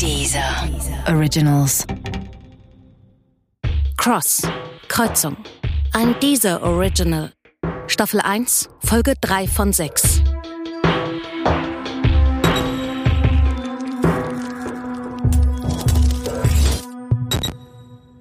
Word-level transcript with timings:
Dieser 0.00 0.68
Originals. 1.08 1.84
Cross. 3.96 4.42
Kreuzung. 4.86 5.36
Ein 5.92 6.14
Dieser 6.22 6.62
Original. 6.62 7.32
Staffel 7.88 8.20
1, 8.20 8.68
Folge 8.78 9.14
3 9.20 9.48
von 9.48 9.72
6. 9.72 10.22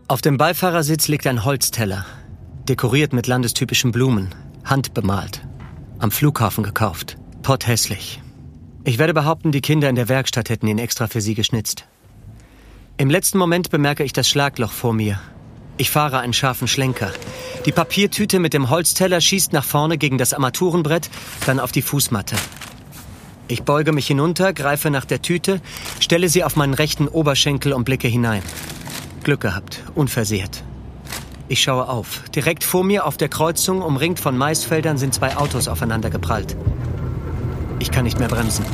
Auf 0.07 0.21
dem 0.21 0.37
Beifahrersitz 0.37 1.07
liegt 1.07 1.27
ein 1.27 1.45
Holzteller, 1.45 2.07
dekoriert 2.67 3.13
mit 3.13 3.27
landestypischen 3.27 3.91
Blumen, 3.91 4.33
handbemalt, 4.65 5.41
am 5.99 6.09
Flughafen 6.09 6.63
gekauft, 6.63 7.17
potthässlich. 7.43 8.19
Ich 8.87 8.99
werde 8.99 9.13
behaupten, 9.13 9.51
die 9.51 9.59
Kinder 9.59 9.89
in 9.89 9.97
der 9.97 10.07
Werkstatt 10.07 10.49
hätten 10.49 10.65
ihn 10.65 10.77
extra 10.77 11.07
für 11.07 11.19
sie 11.19 11.35
geschnitzt. 11.35 11.83
Im 12.95 13.09
letzten 13.09 13.37
Moment 13.37 13.69
bemerke 13.69 14.05
ich 14.05 14.13
das 14.13 14.29
Schlagloch 14.29 14.71
vor 14.71 14.93
mir. 14.93 15.19
Ich 15.75 15.91
fahre 15.91 16.19
einen 16.19 16.31
scharfen 16.31 16.69
Schlenker. 16.69 17.11
Die 17.65 17.73
Papiertüte 17.73 18.39
mit 18.39 18.53
dem 18.53 18.69
Holzteller 18.69 19.19
schießt 19.19 19.51
nach 19.51 19.65
vorne 19.65 19.97
gegen 19.97 20.17
das 20.17 20.33
Armaturenbrett, 20.33 21.09
dann 21.45 21.59
auf 21.59 21.73
die 21.73 21.81
Fußmatte. 21.81 22.37
Ich 23.49 23.63
beuge 23.63 23.91
mich 23.91 24.07
hinunter, 24.07 24.53
greife 24.53 24.89
nach 24.89 25.03
der 25.03 25.21
Tüte, 25.21 25.59
stelle 25.99 26.29
sie 26.29 26.45
auf 26.45 26.55
meinen 26.55 26.73
rechten 26.73 27.09
Oberschenkel 27.09 27.73
und 27.73 27.83
blicke 27.83 28.07
hinein. 28.07 28.41
Glück 29.21 29.41
gehabt, 29.41 29.83
unversehrt. 29.95 30.63
Ich 31.49 31.61
schaue 31.61 31.89
auf. 31.89 32.23
Direkt 32.29 32.63
vor 32.63 32.85
mir 32.85 33.05
auf 33.05 33.17
der 33.17 33.27
Kreuzung, 33.27 33.81
umringt 33.81 34.21
von 34.21 34.37
Maisfeldern, 34.37 34.97
sind 34.97 35.13
zwei 35.13 35.35
Autos 35.35 35.67
aufeinander 35.67 36.09
geprallt. 36.09 36.55
Ich 37.79 37.91
kann 37.91 38.05
nicht 38.05 38.19
mehr 38.19 38.27
bremsen. 38.27 38.65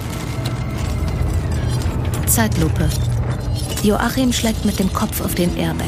Zeitlupe. 2.26 2.90
Joachim 3.84 4.32
schlägt 4.32 4.66
mit 4.66 4.80
dem 4.80 4.92
Kopf 4.94 5.22
auf 5.22 5.36
den 5.36 5.56
Airbag. 5.58 5.86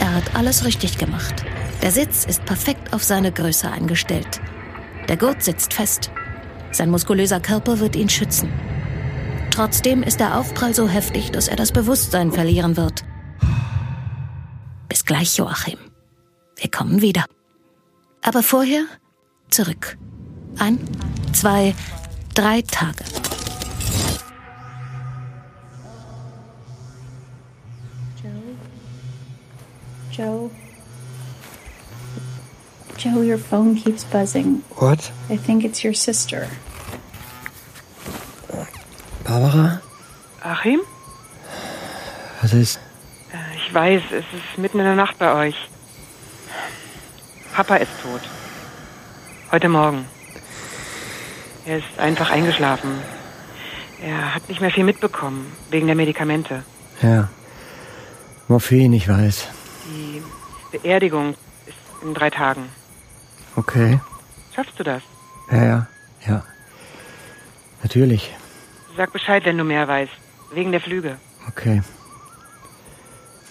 Er 0.00 0.14
hat 0.14 0.34
alles 0.34 0.64
richtig 0.64 0.98
gemacht. 0.98 1.44
Der 1.80 1.92
Sitz 1.92 2.24
ist 2.24 2.44
perfekt 2.44 2.92
auf 2.92 3.02
seine 3.02 3.32
Größe 3.32 3.70
eingestellt. 3.70 4.40
Der 5.08 5.16
Gurt 5.16 5.42
sitzt 5.42 5.74
fest. 5.74 6.10
Sein 6.70 6.90
muskulöser 6.90 7.40
Körper 7.40 7.80
wird 7.80 7.96
ihn 7.96 8.08
schützen. 8.08 8.52
Trotzdem 9.50 10.02
ist 10.02 10.20
der 10.20 10.38
Aufprall 10.38 10.74
so 10.74 10.88
heftig, 10.88 11.30
dass 11.30 11.48
er 11.48 11.56
das 11.56 11.72
Bewusstsein 11.72 12.32
verlieren 12.32 12.76
wird. 12.76 13.04
Bis 14.88 15.04
gleich, 15.04 15.36
Joachim. 15.36 15.78
Wir 16.56 16.70
kommen 16.70 17.00
wieder. 17.00 17.24
Aber 18.22 18.42
vorher 18.42 18.84
zurück. 19.50 19.98
Ein, 20.58 20.78
zwei, 21.32 21.74
drei 22.34 22.62
Tage. 22.62 23.04
Joe. 30.10 30.50
Joe, 32.96 33.22
your 33.22 33.38
phone 33.38 33.74
keeps 33.74 34.04
buzzing. 34.04 34.62
What? 34.76 35.10
I 35.30 35.36
think 35.36 35.64
it's 35.64 35.82
your 35.82 35.94
sister. 35.94 36.48
Barbara? 39.24 39.80
Achim? 40.44 40.80
Was 42.42 42.52
ist? 42.52 42.78
Äh, 43.32 43.56
Ich 43.56 43.72
weiß, 43.74 44.02
es 44.10 44.24
ist 44.34 44.58
mitten 44.58 44.78
in 44.78 44.84
der 44.84 44.94
Nacht 44.96 45.18
bei 45.18 45.32
euch. 45.48 45.56
Papa 47.54 47.76
ist 47.76 47.90
tot. 48.02 48.20
Heute 49.50 49.68
Morgen. 49.68 50.06
Er 51.64 51.78
ist 51.78 51.98
einfach 51.98 52.30
eingeschlafen. 52.30 52.90
Er 54.02 54.34
hat 54.34 54.48
nicht 54.48 54.60
mehr 54.60 54.70
viel 54.70 54.84
mitbekommen, 54.84 55.52
wegen 55.70 55.86
der 55.86 55.94
Medikamente. 55.94 56.64
Ja. 57.02 57.28
Morphin, 58.48 58.92
ich 58.92 59.08
weiß. 59.08 59.48
Die 59.86 60.22
Beerdigung 60.76 61.34
ist 61.66 61.76
in 62.02 62.14
drei 62.14 62.30
Tagen. 62.30 62.68
Okay. 63.54 64.00
Schaffst 64.54 64.78
du 64.78 64.82
das? 64.82 65.02
Ja, 65.50 65.64
ja, 65.64 65.86
ja. 66.26 66.44
Natürlich. 67.82 68.34
Sag 68.96 69.12
Bescheid, 69.12 69.44
wenn 69.44 69.58
du 69.58 69.64
mehr 69.64 69.86
weißt. 69.86 70.12
Wegen 70.52 70.72
der 70.72 70.80
Flüge. 70.80 71.18
Okay. 71.48 71.82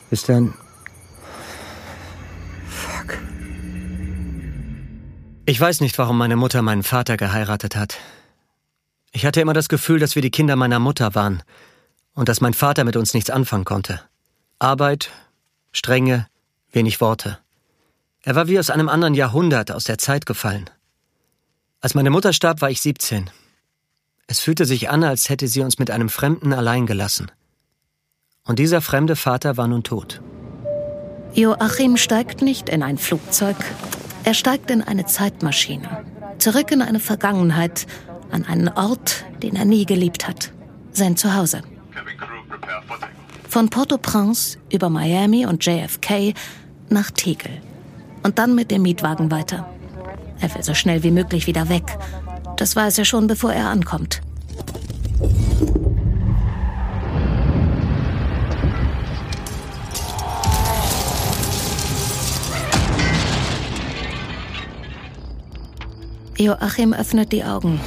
Bis 0.09 0.23
dann. 0.23 0.53
Ich 5.45 5.59
weiß 5.59 5.81
nicht, 5.81 5.97
warum 5.97 6.17
meine 6.17 6.35
Mutter 6.35 6.61
meinen 6.61 6.83
Vater 6.83 7.17
geheiratet 7.17 7.75
hat. 7.75 7.97
Ich 9.11 9.25
hatte 9.25 9.41
immer 9.41 9.53
das 9.53 9.69
Gefühl, 9.69 9.99
dass 9.99 10.15
wir 10.15 10.21
die 10.21 10.31
Kinder 10.31 10.55
meiner 10.55 10.79
Mutter 10.79 11.15
waren 11.15 11.43
und 12.13 12.29
dass 12.29 12.41
mein 12.41 12.53
Vater 12.53 12.83
mit 12.83 12.95
uns 12.95 13.13
nichts 13.13 13.29
anfangen 13.29 13.65
konnte. 13.65 14.01
Arbeit, 14.59 15.09
Strenge, 15.71 16.27
wenig 16.71 17.01
Worte. 17.01 17.39
Er 18.23 18.35
war 18.35 18.47
wie 18.47 18.59
aus 18.59 18.69
einem 18.69 18.87
anderen 18.87 19.15
Jahrhundert 19.15 19.71
aus 19.71 19.85
der 19.85 19.97
Zeit 19.97 20.25
gefallen. 20.25 20.69
Als 21.81 21.95
meine 21.95 22.11
Mutter 22.11 22.33
starb, 22.33 22.61
war 22.61 22.69
ich 22.69 22.81
17. 22.81 23.31
Es 24.27 24.39
fühlte 24.39 24.65
sich 24.65 24.89
an, 24.89 25.03
als 25.03 25.29
hätte 25.29 25.47
sie 25.47 25.61
uns 25.61 25.79
mit 25.79 25.89
einem 25.89 26.09
Fremden 26.09 26.53
allein 26.53 26.85
gelassen. 26.85 27.31
Und 28.45 28.59
dieser 28.59 28.81
fremde 28.81 29.15
Vater 29.15 29.57
war 29.57 29.67
nun 29.67 29.83
tot. 29.83 30.21
Joachim 31.33 31.97
steigt 31.97 32.41
nicht 32.41 32.69
in 32.69 32.83
ein 32.83 32.97
Flugzeug. 32.97 33.57
Er 34.23 34.33
steigt 34.33 34.69
in 34.69 34.81
eine 34.81 35.05
Zeitmaschine. 35.05 36.05
Zurück 36.37 36.71
in 36.71 36.81
eine 36.81 36.99
Vergangenheit, 36.99 37.87
an 38.31 38.45
einen 38.45 38.69
Ort, 38.69 39.25
den 39.41 39.55
er 39.55 39.65
nie 39.65 39.85
geliebt 39.85 40.27
hat. 40.27 40.51
Sein 40.91 41.17
Zuhause. 41.17 41.61
Von 43.49 43.69
Port-au-Prince 43.69 44.57
über 44.71 44.89
Miami 44.89 45.45
und 45.45 45.65
JFK 45.65 46.33
nach 46.89 47.11
Tegel. 47.11 47.51
Und 48.23 48.37
dann 48.37 48.55
mit 48.55 48.71
dem 48.71 48.83
Mietwagen 48.83 49.31
weiter. 49.31 49.67
Er 50.39 50.53
will 50.55 50.63
so 50.63 50.73
schnell 50.73 51.03
wie 51.03 51.11
möglich 51.11 51.47
wieder 51.47 51.69
weg. 51.69 51.97
Das 52.57 52.75
weiß 52.75 52.99
er 52.99 53.05
schon, 53.05 53.27
bevor 53.27 53.53
er 53.53 53.69
ankommt. 53.69 54.21
Joachim 66.41 66.91
öffnet 66.93 67.31
die 67.31 67.43
Augen. 67.43 67.79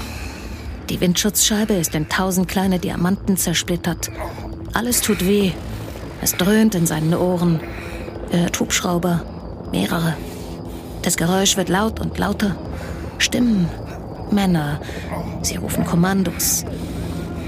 Die 0.89 1.01
Windschutzscheibe 1.01 1.75
ist 1.75 1.95
in 1.97 2.09
tausend 2.09 2.47
kleine 2.47 2.79
Diamanten 2.79 3.37
zersplittert. 3.37 4.11
Alles 4.73 5.01
tut 5.01 5.27
weh. 5.27 5.51
Es 6.23 6.37
dröhnt 6.37 6.77
in 6.77 6.87
seinen 6.87 7.15
Ohren. 7.15 7.59
Er 8.31 8.43
hört 8.43 8.61
Hubschrauber. 8.61 9.25
Mehrere. 9.73 10.15
Das 11.03 11.17
Geräusch 11.17 11.57
wird 11.57 11.69
laut 11.69 11.99
und 11.99 12.17
lauter. 12.17 12.57
Stimmen. 13.19 13.69
Männer. 14.31 14.81
Sie 15.43 15.57
rufen 15.57 15.85
Kommandos. 15.85 16.65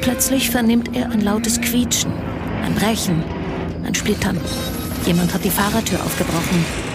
Plötzlich 0.00 0.50
vernimmt 0.50 0.96
er 0.96 1.10
ein 1.10 1.20
lautes 1.20 1.60
Quietschen. 1.60 2.12
Ein 2.64 2.74
Brechen. 2.74 3.22
Ein 3.84 3.94
Splittern. 3.94 4.40
Jemand 5.04 5.32
hat 5.32 5.44
die 5.44 5.50
Fahrertür 5.50 6.02
aufgebrochen. 6.04 6.85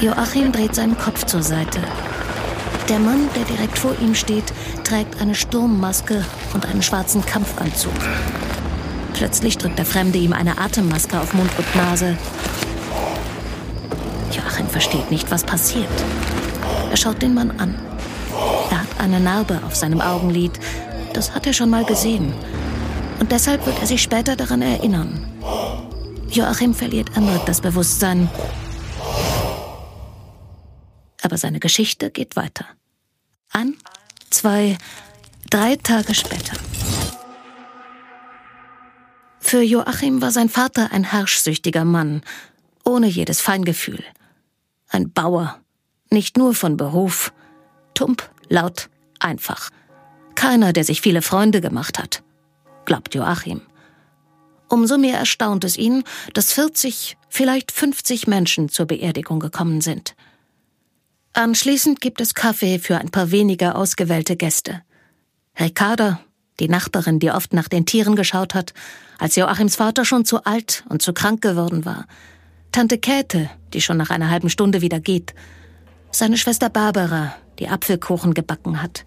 Joachim 0.00 0.52
dreht 0.52 0.76
seinen 0.76 0.96
Kopf 0.96 1.24
zur 1.26 1.42
Seite. 1.42 1.80
Der 2.88 3.00
Mann, 3.00 3.28
der 3.34 3.44
direkt 3.44 3.76
vor 3.76 3.96
ihm 4.00 4.14
steht, 4.14 4.44
trägt 4.84 5.20
eine 5.20 5.34
Sturmmaske 5.34 6.24
und 6.54 6.66
einen 6.66 6.82
schwarzen 6.82 7.26
Kampfanzug. 7.26 7.92
Plötzlich 9.14 9.58
drückt 9.58 9.76
der 9.76 9.84
Fremde 9.84 10.18
ihm 10.18 10.32
eine 10.32 10.58
Atemmaske 10.58 11.20
auf 11.20 11.34
Mund 11.34 11.50
und 11.58 11.76
Nase. 11.76 12.16
Joachim 14.30 14.68
versteht 14.68 15.10
nicht, 15.10 15.32
was 15.32 15.42
passiert. 15.42 15.88
Er 16.90 16.96
schaut 16.96 17.20
den 17.20 17.34
Mann 17.34 17.50
an. 17.58 17.74
Er 18.70 18.82
hat 18.82 19.00
eine 19.00 19.18
Narbe 19.18 19.60
auf 19.66 19.74
seinem 19.74 20.00
Augenlid. 20.00 20.52
Das 21.12 21.34
hat 21.34 21.46
er 21.48 21.52
schon 21.52 21.70
mal 21.70 21.84
gesehen. 21.84 22.32
Und 23.18 23.32
deshalb 23.32 23.66
wird 23.66 23.80
er 23.80 23.86
sich 23.88 24.00
später 24.00 24.36
daran 24.36 24.62
erinnern. 24.62 25.26
Joachim 26.30 26.72
verliert 26.72 27.10
erneut 27.16 27.42
das 27.46 27.60
Bewusstsein. 27.60 28.28
Aber 31.28 31.36
seine 31.36 31.60
Geschichte 31.60 32.10
geht 32.10 32.36
weiter. 32.36 32.64
Ein, 33.52 33.76
zwei, 34.30 34.78
drei 35.50 35.76
Tage 35.76 36.14
später. 36.14 36.56
Für 39.38 39.60
Joachim 39.60 40.22
war 40.22 40.30
sein 40.30 40.48
Vater 40.48 40.90
ein 40.90 41.04
herrschsüchtiger 41.04 41.84
Mann, 41.84 42.22
ohne 42.82 43.08
jedes 43.08 43.42
Feingefühl. 43.42 44.02
Ein 44.88 45.12
Bauer, 45.12 45.60
nicht 46.08 46.38
nur 46.38 46.54
von 46.54 46.78
Beruf. 46.78 47.34
Tump, 47.92 48.30
laut, 48.48 48.88
einfach. 49.20 49.68
Keiner, 50.34 50.72
der 50.72 50.84
sich 50.84 51.02
viele 51.02 51.20
Freunde 51.20 51.60
gemacht 51.60 51.98
hat, 51.98 52.22
glaubt 52.86 53.14
Joachim. 53.14 53.60
Umso 54.70 54.96
mehr 54.96 55.18
erstaunt 55.18 55.64
es 55.64 55.76
ihn, 55.76 56.04
dass 56.32 56.54
40, 56.54 57.18
vielleicht 57.28 57.70
50 57.70 58.26
Menschen 58.28 58.70
zur 58.70 58.86
Beerdigung 58.86 59.40
gekommen 59.40 59.82
sind. 59.82 60.14
Anschließend 61.38 62.00
gibt 62.00 62.20
es 62.20 62.34
Kaffee 62.34 62.80
für 62.80 62.98
ein 62.98 63.10
paar 63.10 63.30
weniger 63.30 63.76
ausgewählte 63.76 64.34
Gäste. 64.34 64.82
Ricarda, 65.56 66.18
die 66.58 66.68
Nachbarin, 66.68 67.20
die 67.20 67.30
oft 67.30 67.52
nach 67.52 67.68
den 67.68 67.86
Tieren 67.86 68.16
geschaut 68.16 68.56
hat, 68.56 68.74
als 69.20 69.36
Joachims 69.36 69.76
Vater 69.76 70.04
schon 70.04 70.24
zu 70.24 70.42
alt 70.42 70.82
und 70.88 71.00
zu 71.00 71.12
krank 71.12 71.40
geworden 71.40 71.84
war. 71.84 72.08
Tante 72.72 72.98
Käthe, 72.98 73.48
die 73.72 73.80
schon 73.80 73.98
nach 73.98 74.10
einer 74.10 74.30
halben 74.30 74.50
Stunde 74.50 74.80
wieder 74.80 74.98
geht. 74.98 75.32
Seine 76.10 76.38
Schwester 76.38 76.70
Barbara, 76.70 77.36
die 77.60 77.68
Apfelkuchen 77.68 78.34
gebacken 78.34 78.82
hat. 78.82 79.04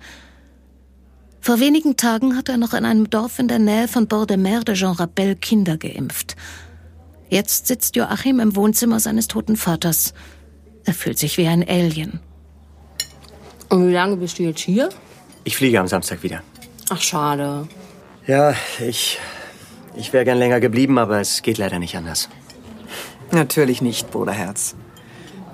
Vor 1.42 1.60
wenigen 1.60 1.98
Tagen 1.98 2.38
hat 2.38 2.48
er 2.48 2.56
noch 2.56 2.74
in 2.74 2.86
einem 2.86 3.10
Dorf 3.10 3.40
in 3.40 3.50
der 3.50 3.60
Nähe 3.60 3.90
von 3.90 4.08
Bord-de-Mer 4.08 4.62
de 4.62 4.76
Jean 4.76 4.94
Rappel 4.94 5.36
Kinder 5.36 5.76
geimpft. 5.76 6.38
Jetzt 7.28 7.68
sitzt 7.68 7.98
Joachim 7.98 8.40
im 8.40 8.56
Wohnzimmer 8.56 9.02
seines 9.02 9.28
toten 9.28 9.58
Vaters. 9.58 10.14
Er 10.86 10.94
fühlt 10.94 11.20
sich 11.20 11.38
wie 11.38 11.48
ein 11.48 11.68
Alien. 11.68 12.20
Und 13.70 13.88
wie 13.88 13.94
lange 13.94 14.18
bist 14.18 14.40
du 14.40 14.44
jetzt 14.44 14.62
hier? 14.62 14.90
Ich 15.44 15.56
fliege 15.56 15.80
am 15.80 15.88
Samstag 15.88 16.24
wieder. 16.24 16.42
Ach, 16.90 17.02
schade. 17.02 17.68
Ja, 18.28 18.54
ich. 18.80 19.20
Ich 19.96 20.14
wäre 20.14 20.26
gern 20.26 20.38
länger 20.38 20.60
geblieben, 20.60 20.98
aber 20.98 21.20
es 21.20 21.42
geht 21.42 21.58
leider 21.58 21.80
nicht 21.80 21.96
anders. 21.96 22.30
Natürlich 23.32 23.82
nicht, 23.82 24.12
Bruderherz. 24.12 24.76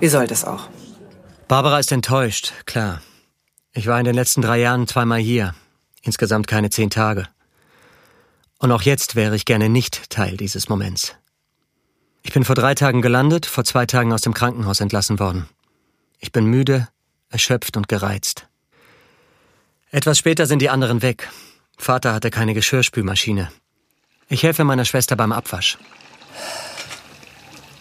Wie 0.00 0.08
soll 0.08 0.26
das 0.26 0.44
auch? 0.44 0.68
Barbara 1.48 1.78
ist 1.78 1.92
enttäuscht, 1.92 2.52
klar. 2.66 3.00
Ich 3.72 3.86
war 3.86 3.98
in 3.98 4.04
den 4.04 4.14
letzten 4.14 4.42
drei 4.42 4.58
Jahren 4.58 4.86
zweimal 4.86 5.18
hier. 5.18 5.54
Insgesamt 6.02 6.46
keine 6.46 6.70
zehn 6.70 6.90
Tage. 6.90 7.24
Und 8.58 8.72
auch 8.72 8.82
jetzt 8.82 9.14
wäre 9.14 9.36
ich 9.36 9.44
gerne 9.44 9.68
nicht 9.68 10.10
Teil 10.10 10.36
dieses 10.36 10.68
Moments. 10.68 11.14
Ich 12.28 12.34
bin 12.34 12.44
vor 12.44 12.54
drei 12.54 12.74
Tagen 12.74 13.00
gelandet, 13.00 13.46
vor 13.46 13.64
zwei 13.64 13.86
Tagen 13.86 14.12
aus 14.12 14.20
dem 14.20 14.34
Krankenhaus 14.34 14.80
entlassen 14.80 15.18
worden. 15.18 15.48
Ich 16.18 16.30
bin 16.30 16.44
müde, 16.44 16.86
erschöpft 17.30 17.78
und 17.78 17.88
gereizt. 17.88 18.46
Etwas 19.92 20.18
später 20.18 20.44
sind 20.44 20.60
die 20.60 20.68
anderen 20.68 21.00
weg. 21.00 21.30
Vater 21.78 22.12
hatte 22.12 22.28
keine 22.28 22.52
Geschirrspülmaschine. 22.52 23.50
Ich 24.28 24.42
helfe 24.42 24.64
meiner 24.64 24.84
Schwester 24.84 25.16
beim 25.16 25.32
Abwasch. 25.32 25.78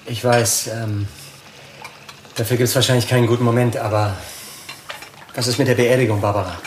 Ich 0.05 0.23
weiß, 0.23 0.67
ähm, 0.67 1.09
dafür 2.35 2.55
gibt 2.55 2.69
es 2.69 2.75
wahrscheinlich 2.75 3.09
keinen 3.09 3.27
guten 3.27 3.43
Moment, 3.43 3.75
aber 3.75 4.15
was 5.35 5.47
ist 5.47 5.59
mit 5.59 5.67
der 5.67 5.75
Beerdigung, 5.75 6.21
Barbara? 6.21 6.57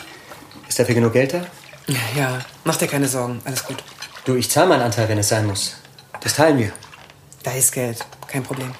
Ist 0.68 0.78
dafür 0.78 0.96
genug 0.96 1.14
Geld 1.14 1.32
da? 1.32 1.46
Ja, 2.14 2.40
mach 2.62 2.76
dir 2.76 2.88
keine 2.88 3.08
Sorgen. 3.08 3.40
Alles 3.46 3.64
gut. 3.64 3.82
Du, 4.26 4.34
ich 4.34 4.50
zahle 4.50 4.68
meinen 4.68 4.82
Anteil, 4.82 5.08
wenn 5.08 5.16
es 5.16 5.30
sein 5.30 5.46
muss. 5.46 5.76
Das 6.20 6.34
teilen 6.34 6.58
wir. 6.58 6.74
Da 7.42 7.52
ist 7.52 7.72
Geld. 7.72 8.04
Kein 8.26 8.42
Problem. 8.42 8.74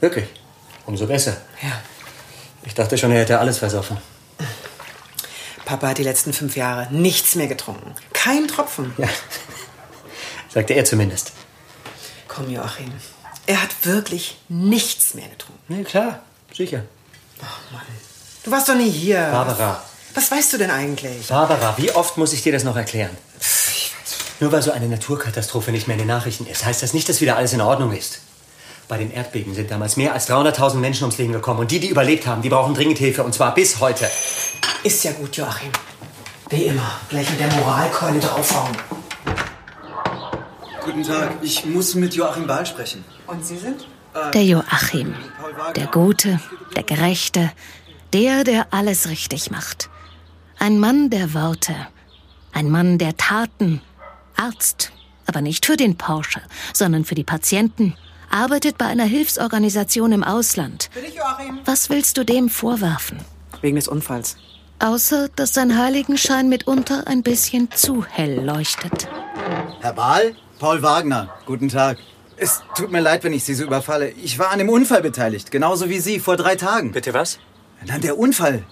Wirklich. 0.00 0.28
Umso 0.86 1.06
besser. 1.06 1.36
Ja. 1.62 1.80
Ich 2.64 2.74
dachte 2.74 2.96
schon, 2.96 3.10
er 3.12 3.20
hätte 3.20 3.38
alles 3.38 3.58
versoffen. 3.58 3.98
Papa 5.64 5.88
hat 5.88 5.98
die 5.98 6.02
letzten 6.02 6.32
fünf 6.32 6.56
Jahre 6.56 6.92
nichts 6.92 7.34
mehr 7.34 7.46
getrunken. 7.46 7.94
Kein 8.12 8.46
Tropfen. 8.48 8.92
Ja. 8.98 9.08
Sagte 10.52 10.74
er 10.74 10.84
zumindest. 10.84 11.32
Komm, 12.28 12.50
Joachim. 12.50 12.92
Er 13.46 13.62
hat 13.62 13.70
wirklich 13.82 14.38
nichts 14.48 15.14
mehr 15.14 15.28
getrunken. 15.28 15.60
Nee, 15.68 15.84
klar. 15.84 16.20
Sicher. 16.52 16.84
Oh 17.40 17.72
Mann. 17.72 17.82
Du 18.42 18.50
warst 18.50 18.68
doch 18.68 18.74
nie 18.74 18.90
hier. 18.90 19.20
Barbara. 19.30 19.82
Was 20.14 20.30
weißt 20.30 20.52
du 20.52 20.58
denn 20.58 20.70
eigentlich? 20.70 21.26
Barbara, 21.26 21.74
wie 21.76 21.90
oft 21.90 22.16
muss 22.16 22.32
ich 22.32 22.42
dir 22.42 22.52
das 22.52 22.62
noch 22.62 22.76
erklären? 22.76 23.16
Nur 24.40 24.52
weil 24.52 24.62
so 24.62 24.72
eine 24.72 24.88
Naturkatastrophe 24.88 25.70
nicht 25.70 25.86
mehr 25.86 25.94
in 25.94 26.02
den 26.02 26.08
Nachrichten 26.08 26.46
ist, 26.46 26.64
heißt 26.64 26.82
das 26.82 26.92
nicht, 26.92 27.08
dass 27.08 27.20
wieder 27.20 27.36
alles 27.36 27.52
in 27.52 27.60
Ordnung 27.60 27.92
ist. 27.92 28.20
Bei 28.88 28.98
den 28.98 29.10
Erdbeben 29.10 29.54
sind 29.54 29.70
damals 29.70 29.96
mehr 29.96 30.12
als 30.12 30.28
300.000 30.28 30.74
Menschen 30.76 31.04
ums 31.04 31.16
Leben 31.16 31.32
gekommen. 31.32 31.60
Und 31.60 31.70
die, 31.70 31.80
die 31.80 31.88
überlebt 31.88 32.26
haben, 32.26 32.42
die 32.42 32.50
brauchen 32.50 32.74
dringend 32.74 32.98
Hilfe. 32.98 33.22
Und 33.22 33.32
zwar 33.32 33.54
bis 33.54 33.80
heute. 33.80 34.10
Ist 34.82 35.04
ja 35.04 35.12
gut, 35.12 35.36
Joachim. 35.36 35.70
Wie 36.50 36.64
immer. 36.64 37.00
Gleich 37.08 37.30
mit 37.30 37.40
der 37.40 37.50
Moralkeule 37.54 38.20
draufhauen. 38.20 38.76
Guten 40.84 41.02
Tag, 41.02 41.36
ich 41.40 41.64
muss 41.64 41.94
mit 41.94 42.14
Joachim 42.14 42.46
Bahl 42.46 42.66
sprechen. 42.66 43.04
Und 43.26 43.46
Sie 43.46 43.56
sind? 43.56 43.86
Der 44.34 44.44
Joachim. 44.44 45.14
Der 45.74 45.86
Gute, 45.86 46.38
der 46.76 46.82
Gerechte. 46.82 47.50
Der, 48.12 48.44
der 48.44 48.66
alles 48.70 49.08
richtig 49.08 49.50
macht. 49.50 49.88
Ein 50.58 50.78
Mann 50.78 51.08
der 51.08 51.32
Worte. 51.32 51.74
Ein 52.52 52.70
Mann 52.70 52.98
der 52.98 53.16
Taten. 53.16 53.80
Arzt. 54.36 54.92
Aber 55.26 55.40
nicht 55.40 55.66
für 55.66 55.76
den 55.76 55.96
Porsche, 55.96 56.42
sondern 56.72 57.04
für 57.04 57.14
die 57.14 57.24
Patienten. 57.24 57.94
Arbeitet 58.30 58.78
bei 58.78 58.86
einer 58.86 59.04
Hilfsorganisation 59.04 60.12
im 60.12 60.24
Ausland. 60.24 60.90
Bin 60.94 61.04
ich 61.04 61.14
Joachim? 61.14 61.60
Was 61.64 61.88
willst 61.88 62.18
du 62.18 62.24
dem 62.24 62.48
vorwerfen? 62.48 63.18
Wegen 63.60 63.76
des 63.76 63.88
Unfalls. 63.88 64.36
Außer, 64.80 65.28
dass 65.36 65.54
sein 65.54 65.78
Heiligenschein 65.78 66.48
mitunter 66.48 67.06
ein 67.06 67.22
bisschen 67.22 67.70
zu 67.70 68.04
hell 68.04 68.44
leuchtet. 68.44 69.08
Herr 69.80 69.92
Bahl? 69.92 70.34
Paul 70.58 70.82
Wagner. 70.82 71.30
Guten 71.46 71.68
Tag. 71.68 71.98
Es 72.36 72.62
tut 72.76 72.90
mir 72.90 73.00
leid, 73.00 73.22
wenn 73.22 73.32
ich 73.32 73.44
Sie 73.44 73.54
so 73.54 73.64
überfalle. 73.64 74.10
Ich 74.10 74.38
war 74.38 74.50
an 74.50 74.58
dem 74.58 74.68
Unfall 74.68 75.02
beteiligt, 75.02 75.50
genauso 75.50 75.88
wie 75.88 76.00
Sie 76.00 76.18
vor 76.18 76.36
drei 76.36 76.56
Tagen. 76.56 76.92
Bitte 76.92 77.14
was? 77.14 77.38
Dann 77.86 78.00
der 78.00 78.18
Unfall. 78.18 78.64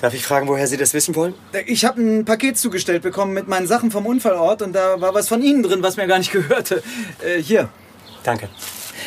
Darf 0.00 0.12
ich 0.12 0.22
fragen, 0.22 0.46
woher 0.46 0.66
Sie 0.66 0.76
das 0.76 0.92
wissen 0.92 1.14
wollen? 1.14 1.34
Ich 1.66 1.84
habe 1.84 2.00
ein 2.00 2.24
Paket 2.24 2.58
zugestellt 2.58 3.02
bekommen 3.02 3.32
mit 3.32 3.48
meinen 3.48 3.66
Sachen 3.66 3.90
vom 3.90 4.04
Unfallort 4.04 4.60
und 4.62 4.74
da 4.74 5.00
war 5.00 5.14
was 5.14 5.28
von 5.28 5.42
Ihnen 5.42 5.62
drin, 5.62 5.82
was 5.82 5.96
mir 5.96 6.06
gar 6.06 6.18
nicht 6.18 6.32
gehörte. 6.32 6.82
Äh, 7.24 7.40
hier. 7.40 7.68
Danke. 8.22 8.48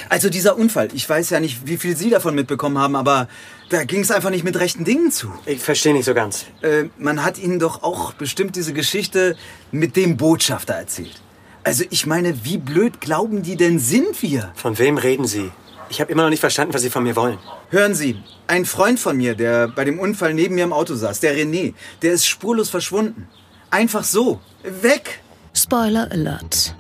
Also 0.08 0.30
dieser 0.30 0.58
Unfall, 0.58 0.90
ich 0.94 1.08
weiß 1.08 1.30
ja 1.30 1.40
nicht, 1.40 1.68
wie 1.68 1.78
viel 1.78 1.96
Sie 1.96 2.10
davon 2.10 2.34
mitbekommen 2.34 2.80
haben, 2.80 2.96
aber 2.96 3.28
da 3.70 3.84
ging 3.84 4.02
es 4.02 4.10
einfach 4.10 4.32
nicht 4.32 4.44
mit 4.44 4.60
rechten 4.60 4.84
Dingen 4.84 5.12
zu. 5.12 5.32
Ich 5.46 5.60
verstehe 5.60 5.94
nicht 5.94 6.06
so 6.06 6.16
ganz. 6.16 6.46
Äh, 6.62 6.86
man 6.98 7.24
hat 7.24 7.38
Ihnen 7.38 7.60
doch 7.60 7.84
auch 7.84 8.14
bestimmt 8.14 8.56
diese 8.56 8.74
Geschichte 8.74 9.36
mit 9.72 9.96
dem 9.96 10.18
Botschafter 10.18 10.74
erzählt. 10.74 11.22
Also 11.64 11.84
ich 11.92 12.08
meine, 12.08 12.46
wie 12.46 12.58
blöd 12.58 13.02
glauben 13.02 13.44
die 13.44 13.58
denn 13.58 13.78
sind 13.78 14.22
wir? 14.24 14.52
Von 14.56 14.80
wem 14.80 14.98
reden 14.98 15.28
Sie? 15.28 15.52
Ich 15.90 16.00
habe 16.00 16.12
immer 16.12 16.24
noch 16.24 16.30
nicht 16.30 16.40
verstanden, 16.40 16.74
was 16.74 16.84
Sie 16.84 16.90
von 16.90 17.04
mir 17.04 17.16
wollen. 17.16 17.40
Hören 17.70 17.96
Sie, 17.96 18.22
ein 18.48 18.66
Freund 18.66 19.00
von 19.00 19.18
mir, 19.18 19.36
der 19.36 19.68
bei 19.68 19.86
dem 19.86 20.00
Unfall 20.00 20.34
neben 20.34 20.56
mir 20.56 20.64
im 20.64 20.74
Auto 20.74 20.96
saß, 20.96 21.20
der 21.20 21.36
René, 21.36 21.74
der 22.02 22.14
ist 22.14 22.28
spurlos 22.28 22.70
verschwunden. 22.70 23.28
Einfach 23.72 24.04
so. 24.04 24.40
Weg. 24.64 25.22
Spoiler 25.54 26.12
Alert. 26.12 26.76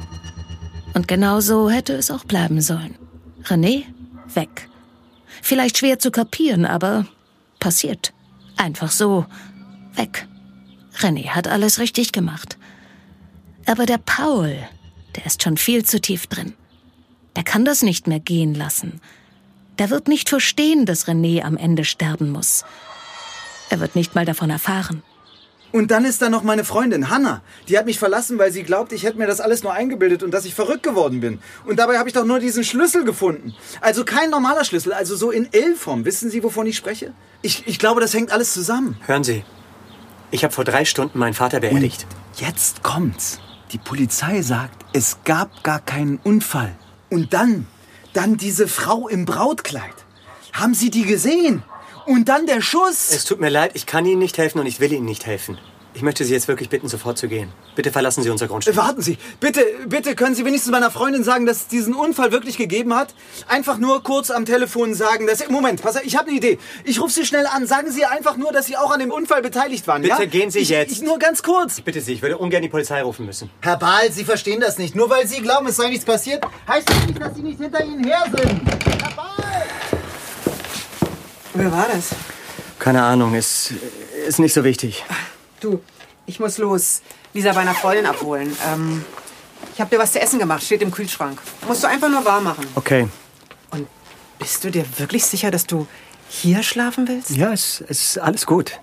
Und 0.94 1.08
genau 1.08 1.40
so 1.40 1.70
hätte 1.70 1.94
es 1.94 2.12
auch 2.12 2.24
bleiben 2.24 2.62
sollen. 2.62 2.96
René, 3.46 3.84
weg. 4.34 4.68
Vielleicht 5.42 5.78
schwer 5.78 6.00
zu 6.00 6.12
kapieren, 6.12 6.66
aber 6.66 7.06
passiert. 7.60 8.14
Einfach 8.58 8.92
so, 8.92 9.26
weg. 9.96 10.28
René 11.00 11.30
hat 11.30 11.48
alles 11.48 11.80
richtig 11.80 12.12
gemacht. 12.12 12.58
Aber 13.66 13.86
der 13.86 14.00
Paul, 14.00 14.56
der 15.16 15.26
ist 15.26 15.44
schon 15.44 15.58
viel 15.58 15.86
zu 15.86 16.00
tief 16.00 16.28
drin. 16.28 16.54
Der 17.40 17.46
kann 17.46 17.64
das 17.64 17.84
nicht 17.84 18.06
mehr 18.06 18.20
gehen 18.20 18.54
lassen. 18.54 19.00
Der 19.78 19.90
wird 19.90 20.10
nicht 20.10 20.28
verstehen, 20.28 20.86
dass 20.86 21.08
René 21.08 21.42
am 21.42 21.56
Ende 21.56 21.86
sterben 21.86 22.32
muss. 22.32 22.66
Er 23.70 23.80
wird 23.80 23.96
nicht 23.96 24.14
mal 24.14 24.26
davon 24.26 24.50
erfahren. 24.50 25.04
Und 25.72 25.90
dann 25.90 26.04
ist 26.04 26.22
da 26.22 26.30
noch 26.30 26.44
meine 26.44 26.66
Freundin 26.66 27.10
Hanna. 27.10 27.42
Die 27.70 27.78
hat 27.78 27.86
mich 27.86 27.98
verlassen, 27.98 28.40
weil 28.40 28.52
sie 28.52 28.64
glaubt, 28.64 28.92
ich 28.92 29.04
hätte 29.04 29.18
mir 29.18 29.26
das 29.26 29.40
alles 29.40 29.64
nur 29.64 29.72
eingebildet 29.72 30.22
und 30.22 30.32
dass 30.32 30.44
ich 30.44 30.54
verrückt 30.54 30.84
geworden 30.84 31.22
bin. 31.22 31.40
Und 31.64 31.80
dabei 31.80 31.98
habe 31.98 32.10
ich 32.10 32.14
doch 32.14 32.26
nur 32.26 32.42
diesen 32.42 32.66
Schlüssel 32.66 33.06
gefunden. 33.06 33.56
Also 33.80 34.04
kein 34.04 34.30
normaler 34.30 34.66
Schlüssel, 34.66 34.92
also 34.92 35.16
so 35.16 35.32
in 35.32 35.48
L-Form. 35.54 36.04
Wissen 36.04 36.30
Sie, 36.30 36.44
wovon 36.44 36.68
ich 36.68 36.76
spreche? 36.76 37.14
Ich, 37.42 37.66
ich 37.68 37.80
glaube, 37.80 38.02
das 38.02 38.14
hängt 38.14 38.34
alles 38.34 38.54
zusammen. 38.54 38.98
Hören 39.06 39.24
Sie, 39.24 39.46
ich 40.30 40.44
habe 40.44 40.54
vor 40.54 40.66
drei 40.66 40.84
Stunden 40.84 41.18
meinen 41.18 41.36
Vater 41.36 41.62
beerdigt. 41.62 42.06
Jetzt 42.36 42.84
kommt's. 42.84 43.40
Die 43.72 43.78
Polizei 43.78 44.42
sagt, 44.42 44.84
es 44.92 45.20
gab 45.24 45.64
gar 45.64 45.80
keinen 45.80 46.18
Unfall. 46.18 46.76
Und 47.10 47.34
dann, 47.34 47.68
dann 48.14 48.38
diese 48.38 48.68
Frau 48.68 49.08
im 49.08 49.26
Brautkleid. 49.26 49.94
Haben 50.54 50.74
Sie 50.74 50.90
die 50.90 51.06
gesehen? 51.06 51.64
Und 52.06 52.30
dann 52.30 52.46
der 52.46 52.62
Schuss. 52.62 53.12
Es 53.12 53.26
tut 53.26 53.40
mir 53.40 53.50
leid, 53.50 53.72
ich 53.76 53.86
kann 53.86 54.06
Ihnen 54.06 54.20
nicht 54.20 54.38
helfen 54.38 54.60
und 54.60 54.66
ich 54.66 54.80
will 54.80 54.92
Ihnen 54.92 55.06
nicht 55.06 55.26
helfen. 55.26 55.58
Ich 56.00 56.04
möchte 56.04 56.24
Sie 56.24 56.32
jetzt 56.32 56.48
wirklich 56.48 56.70
bitten, 56.70 56.88
sofort 56.88 57.18
zu 57.18 57.28
gehen. 57.28 57.52
Bitte 57.76 57.92
verlassen 57.92 58.24
Sie 58.24 58.30
unser 58.30 58.48
Grundstück. 58.48 58.74
Äh, 58.74 58.78
Warten 58.78 59.02
Sie, 59.02 59.18
bitte, 59.42 59.66
bitte 59.86 60.16
können 60.16 60.34
Sie 60.34 60.46
wenigstens 60.46 60.72
meiner 60.72 60.92
Freundin 60.92 61.26
sagen, 61.26 61.46
dass 61.46 61.58
es 61.58 61.68
diesen 61.68 61.94
Unfall 61.94 62.32
wirklich 62.32 62.56
gegeben 62.56 62.96
hat? 62.96 63.14
Einfach 63.50 63.78
nur 63.80 64.02
kurz 64.02 64.32
am 64.32 64.46
Telefon 64.46 64.94
sagen, 64.94 65.28
dass... 65.28 65.46
Moment, 65.50 65.82
pass 65.82 65.98
auf, 65.98 66.06
ich 66.06 66.16
habe 66.16 66.30
eine 66.30 66.38
Idee. 66.38 66.58
Ich 66.86 67.02
rufe 67.02 67.12
Sie 67.12 67.26
schnell 67.26 67.46
an. 67.48 67.68
Sagen 67.68 67.92
Sie 67.92 68.06
einfach 68.06 68.38
nur, 68.38 68.54
dass 68.54 68.68
Sie 68.68 68.78
auch 68.78 68.92
an 68.92 69.02
dem 69.02 69.12
Unfall 69.12 69.42
beteiligt 69.42 69.88
waren, 69.88 70.02
Bitte 70.04 70.24
ja? 70.24 70.30
gehen 70.30 70.52
Sie 70.52 70.60
ich, 70.60 70.70
jetzt. 70.70 70.94
Ich, 70.94 71.02
nur 71.02 71.20
ganz 71.20 71.44
kurz. 71.44 71.80
Ich 71.80 71.84
bitte 71.84 72.00
Sie, 72.00 72.14
ich 72.14 72.22
würde 72.22 72.38
ungern 72.38 72.62
die 72.62 72.70
Polizei 72.70 73.02
rufen 73.02 73.26
müssen. 73.26 73.50
Herr 73.60 73.76
Bahl, 73.76 74.10
Sie 74.10 74.24
verstehen 74.24 74.62
das 74.62 74.78
nicht. 74.78 74.96
Nur 74.96 75.10
weil 75.10 75.28
Sie 75.28 75.42
glauben, 75.42 75.68
es 75.68 75.76
sei 75.76 75.90
nichts 75.90 76.06
passiert, 76.06 76.46
heißt 76.66 76.90
das 76.90 77.08
nicht, 77.08 77.22
dass 77.22 77.36
Sie 77.36 77.42
nicht 77.42 77.60
hinter 77.60 77.84
Ihnen 77.84 78.06
her 78.06 78.24
sind. 78.24 78.62
Herr 79.04 79.16
Bahl! 79.18 79.64
Wer 81.56 81.72
war 81.74 81.88
das? 81.94 82.12
Keine 82.80 83.04
Ahnung, 83.04 83.36
ist, 83.36 83.74
ist 84.26 84.40
nicht 84.40 84.54
so 84.54 84.64
wichtig. 84.64 85.04
Du, 85.60 85.82
ich 86.26 86.40
muss 86.40 86.58
los. 86.58 87.02
Lisa 87.34 87.54
bei 87.54 87.62
einer 87.62 87.74
Freundin 87.74 88.06
abholen. 88.06 88.56
Ähm, 88.68 89.04
ich 89.74 89.82
habe 89.82 89.90
dir 89.90 90.02
was 90.02 90.14
zu 90.14 90.22
essen 90.22 90.40
gemacht, 90.40 90.64
steht 90.64 90.82
im 90.82 90.92
Kühlschrank. 90.92 91.40
Musst 91.68 91.84
du 91.84 91.88
einfach 91.88 92.10
nur 92.10 92.24
warm 92.26 92.44
machen. 92.46 92.66
Okay. 92.76 93.08
Und 93.72 93.88
bist 94.38 94.64
du 94.64 94.72
dir 94.72 94.86
wirklich 94.98 95.26
sicher, 95.26 95.52
dass 95.52 95.68
du 95.68 95.88
hier 96.30 96.64
schlafen 96.64 97.08
willst? 97.08 97.32
Ja, 97.32 97.52
es 97.52 97.84
es 97.88 98.02
ist 98.02 98.18
alles 98.20 98.46
gut. 98.46 98.80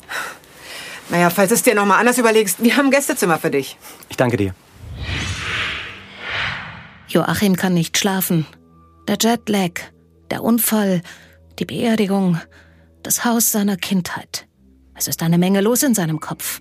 Naja, 1.09 1.31
falls 1.31 1.53
es 1.53 1.63
dir 1.63 1.75
noch 1.75 1.87
mal 1.87 1.99
anders 1.99 2.19
überlegst, 2.19 2.63
wir 2.63 2.77
haben 2.77 2.87
ein 2.87 2.91
Gästezimmer 2.91 3.39
für 3.39 3.51
dich. 3.51 3.79
Ich 4.09 4.17
danke 4.17 4.37
dir. 4.37 4.55
Joachim 7.09 7.57
kann 7.57 7.75
nicht 7.75 7.97
schlafen. 7.97 8.47
Der 9.07 9.17
Jetlag, 9.21 9.81
der 10.31 10.43
Unfall, 10.43 11.03
die 11.61 11.65
Beerdigung, 11.65 12.41
das 13.05 13.25
Haus 13.25 13.53
seiner 13.53 13.77
Kindheit. 13.77 14.47
Es 14.97 15.09
ist 15.09 15.23
eine 15.23 15.39
Menge 15.39 15.61
los 15.61 15.83
in 15.83 15.95
seinem 15.95 16.21
Kopf. 16.21 16.61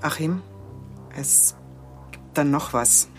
Achim, 0.01 0.41
es 1.17 1.56
gibt 2.12 2.38
dann 2.38 2.51
noch 2.51 2.74
was. 2.74 3.10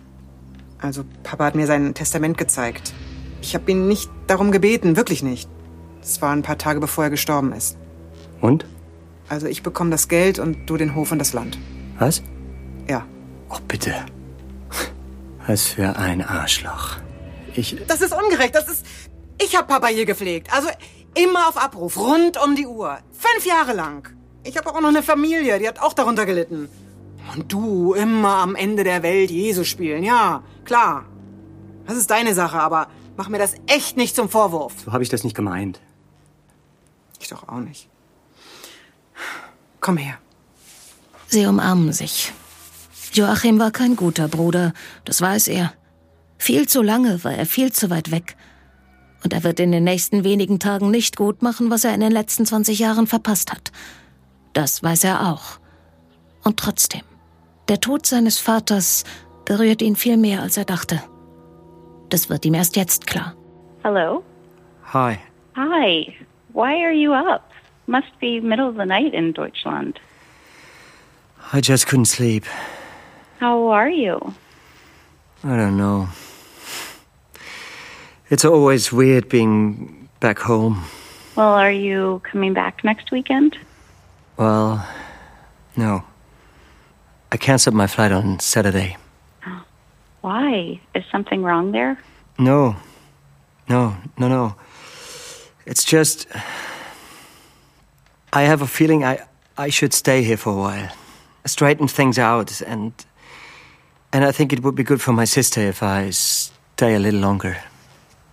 Also, 0.80 1.04
Papa 1.22 1.44
hat 1.44 1.54
mir 1.54 1.66
sein 1.66 1.92
Testament 1.94 2.38
gezeigt. 2.38 2.94
Ich 3.42 3.54
habe 3.54 3.70
ihn 3.70 3.88
nicht 3.88 4.10
darum 4.26 4.52
gebeten, 4.52 4.96
wirklich 4.96 5.22
nicht. 5.22 5.50
Es 6.00 6.22
war 6.22 6.32
ein 6.32 6.42
paar 6.42 6.58
Tage 6.58 6.80
bevor 6.80 7.04
er 7.04 7.10
gestorben 7.10 7.52
ist. 7.52 7.76
Und? 8.40 8.64
Also, 9.28 9.46
ich 9.46 9.62
bekomme 9.62 9.90
das 9.90 10.08
Geld 10.08 10.38
und 10.38 10.70
du 10.70 10.76
den 10.76 10.94
Hof 10.94 11.10
und 11.10 11.18
das 11.18 11.32
Land. 11.32 11.58
Was? 11.98 12.22
Ja. 12.88 13.06
Oh, 13.50 13.58
bitte. 13.66 13.94
Was 15.48 15.68
für 15.68 15.96
ein 15.96 16.20
Arschloch. 16.20 16.98
Ich. 17.54 17.74
Das 17.86 18.02
ist 18.02 18.12
ungerecht. 18.12 18.54
Das 18.54 18.68
ist. 18.68 18.84
Ich 19.42 19.56
habe 19.56 19.66
Papa 19.66 19.86
hier 19.86 20.04
gepflegt. 20.04 20.52
Also 20.52 20.68
immer 21.14 21.48
auf 21.48 21.56
Abruf, 21.56 21.96
rund 21.96 22.36
um 22.44 22.54
die 22.54 22.66
Uhr. 22.66 22.98
Fünf 23.12 23.46
Jahre 23.46 23.72
lang. 23.72 24.14
Ich 24.44 24.58
habe 24.58 24.68
auch 24.68 24.78
noch 24.78 24.90
eine 24.90 25.02
Familie, 25.02 25.58
die 25.58 25.66
hat 25.66 25.80
auch 25.80 25.94
darunter 25.94 26.26
gelitten. 26.26 26.68
Und 27.34 27.50
du 27.50 27.94
immer 27.94 28.36
am 28.36 28.56
Ende 28.56 28.84
der 28.84 29.02
Welt 29.02 29.30
Jesus 29.30 29.68
spielen. 29.68 30.04
Ja, 30.04 30.42
klar. 30.66 31.06
Das 31.86 31.96
ist 31.96 32.10
deine 32.10 32.34
Sache, 32.34 32.60
aber 32.60 32.88
mach 33.16 33.30
mir 33.30 33.38
das 33.38 33.54
echt 33.68 33.96
nicht 33.96 34.14
zum 34.14 34.28
Vorwurf. 34.28 34.74
So 34.84 34.92
habe 34.92 35.02
ich 35.02 35.08
das 35.08 35.24
nicht 35.24 35.34
gemeint. 35.34 35.80
Ich 37.20 37.28
doch 37.28 37.48
auch 37.48 37.60
nicht. 37.60 37.88
Komm 39.80 39.96
her. 39.96 40.18
Sie 41.26 41.46
umarmen 41.46 41.94
sich. 41.94 42.34
Joachim 43.18 43.58
war 43.58 43.72
kein 43.72 43.96
guter 43.96 44.28
Bruder, 44.28 44.72
das 45.04 45.20
weiß 45.20 45.48
er. 45.48 45.72
Viel 46.38 46.68
zu 46.68 46.82
lange 46.82 47.24
war 47.24 47.32
er 47.32 47.46
viel 47.46 47.72
zu 47.72 47.90
weit 47.90 48.12
weg. 48.12 48.36
Und 49.24 49.32
er 49.32 49.42
wird 49.42 49.58
in 49.58 49.72
den 49.72 49.82
nächsten 49.82 50.22
wenigen 50.22 50.60
Tagen 50.60 50.92
nicht 50.92 51.16
gut 51.16 51.42
machen, 51.42 51.68
was 51.68 51.82
er 51.82 51.92
in 51.94 52.00
den 52.00 52.12
letzten 52.12 52.46
20 52.46 52.78
Jahren 52.78 53.08
verpasst 53.08 53.50
hat. 53.50 53.72
Das 54.52 54.84
weiß 54.84 55.02
er 55.02 55.32
auch. 55.32 55.58
Und 56.44 56.60
trotzdem, 56.60 57.02
der 57.68 57.80
Tod 57.80 58.06
seines 58.06 58.38
Vaters 58.38 59.02
berührt 59.44 59.82
ihn 59.82 59.96
viel 59.96 60.16
mehr, 60.16 60.40
als 60.40 60.56
er 60.56 60.64
dachte. 60.64 61.02
Das 62.10 62.30
wird 62.30 62.44
ihm 62.44 62.54
erst 62.54 62.76
jetzt 62.76 63.08
klar. 63.08 63.34
Hello? 63.82 64.22
Hi. 64.92 65.18
Hi. 65.56 66.14
Why 66.52 66.84
are 66.84 66.94
you 66.94 67.12
up? 67.12 67.42
Must 67.88 68.16
be 68.20 68.40
middle 68.40 68.68
of 68.68 68.76
the 68.76 68.86
night 68.86 69.12
in 69.12 69.32
Deutschland. 69.32 69.98
I 71.52 71.60
just 71.60 71.88
couldn't 71.88 72.06
sleep. 72.06 72.44
How 73.38 73.68
are 73.68 73.88
you? 73.88 74.34
I 75.44 75.56
don't 75.56 75.76
know. 75.76 76.08
It's 78.30 78.44
always 78.44 78.92
weird 78.92 79.28
being 79.28 80.08
back 80.18 80.40
home. 80.40 80.84
Well, 81.36 81.52
are 81.52 81.70
you 81.70 82.20
coming 82.24 82.52
back 82.52 82.82
next 82.82 83.12
weekend? 83.12 83.56
Well, 84.36 84.84
no. 85.76 86.02
I 87.30 87.36
canceled 87.36 87.76
my 87.76 87.86
flight 87.86 88.10
on 88.10 88.40
Saturday. 88.40 88.96
Why? 90.20 90.80
Is 90.96 91.04
something 91.12 91.44
wrong 91.44 91.70
there? 91.70 91.96
No. 92.40 92.74
No, 93.68 93.96
no, 94.18 94.28
no. 94.28 94.56
It's 95.64 95.84
just. 95.84 96.26
I 98.32 98.42
have 98.42 98.62
a 98.62 98.66
feeling 98.66 99.04
I, 99.04 99.26
I 99.56 99.70
should 99.70 99.92
stay 99.92 100.24
here 100.24 100.36
for 100.36 100.52
a 100.52 100.56
while. 100.56 100.90
Straighten 101.46 101.86
things 101.86 102.18
out, 102.18 102.60
and. 102.62 102.92
And 104.12 104.24
I 104.24 104.32
think 104.32 104.52
it 104.52 104.62
would 104.62 104.74
be 104.74 104.84
good 104.84 105.00
for 105.00 105.12
my 105.12 105.26
sister 105.26 105.60
if 105.68 105.82
I 105.82 106.10
stay 106.10 106.94
a 106.94 106.98
little 106.98 107.20
longer. 107.20 107.56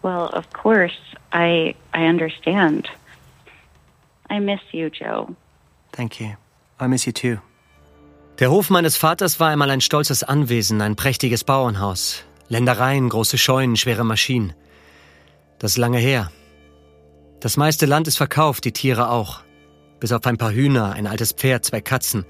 Well, 0.02 0.30
of 0.34 0.46
course. 0.54 0.98
I 1.34 1.76
I 1.94 2.08
understand. 2.08 2.88
I 4.30 4.40
miss 4.40 4.62
you, 4.72 4.90
Joe. 4.90 5.36
Thank 5.92 6.20
you. 6.20 6.36
I 6.80 6.88
miss 6.88 7.06
you 7.06 7.14
too. 7.14 7.40
Der 8.40 8.52
Hof 8.52 8.70
meines 8.70 8.98
Vaters 8.98 9.40
war 9.40 9.50
einmal 9.50 9.70
ein 9.70 9.82
stolzes 9.82 10.24
Anwesen, 10.24 10.82
ein 10.82 10.96
prächtiges 10.96 11.44
Bauernhaus. 11.44 12.24
Ländereien, 12.50 13.10
große 13.10 13.38
Scheunen, 13.38 13.76
schwere 13.78 14.04
Maschinen. 14.04 14.54
Das 15.60 15.72
ist 15.72 15.78
lange 15.78 16.00
her. 16.00 16.32
Das 17.40 17.58
meiste 17.58 17.86
Land 17.86 18.08
ist 18.08 18.18
verkauft, 18.18 18.66
die 18.66 18.74
Tiere 18.74 19.10
auch. 19.10 19.42
Bis 20.00 20.12
auf 20.12 20.26
ein 20.26 20.38
paar 20.38 20.52
Hühner, 20.52 20.94
ein 20.94 21.08
altes 21.08 21.32
Pferd, 21.32 21.64
zwei 21.64 21.80
Katzen. 21.82 22.26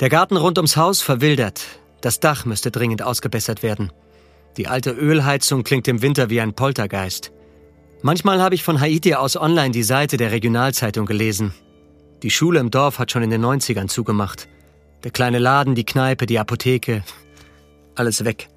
Der 0.00 0.08
Garten 0.08 0.36
rund 0.36 0.58
ums 0.58 0.76
Haus 0.76 1.02
verwildert. 1.02 1.79
Das 2.00 2.20
Dach 2.20 2.44
müsste 2.44 2.70
dringend 2.70 3.02
ausgebessert 3.02 3.62
werden. 3.62 3.92
Die 4.56 4.68
alte 4.68 4.90
Ölheizung 4.90 5.64
klingt 5.64 5.86
im 5.88 6.02
Winter 6.02 6.30
wie 6.30 6.40
ein 6.40 6.54
Poltergeist. 6.54 7.32
Manchmal 8.02 8.40
habe 8.40 8.54
ich 8.54 8.64
von 8.64 8.80
Haiti 8.80 9.14
aus 9.14 9.36
online 9.36 9.70
die 9.70 9.82
Seite 9.82 10.16
der 10.16 10.32
Regionalzeitung 10.32 11.06
gelesen. 11.06 11.52
Die 12.22 12.30
Schule 12.30 12.60
im 12.60 12.70
Dorf 12.70 12.98
hat 12.98 13.12
schon 13.12 13.22
in 13.22 13.30
den 13.30 13.44
90ern 13.44 13.88
zugemacht. 13.88 14.48
Der 15.04 15.10
kleine 15.10 15.38
Laden, 15.38 15.74
die 15.74 15.84
Kneipe, 15.84 16.26
die 16.26 16.38
Apotheke. 16.38 17.02
Alles 17.94 18.24
weg. 18.24 18.48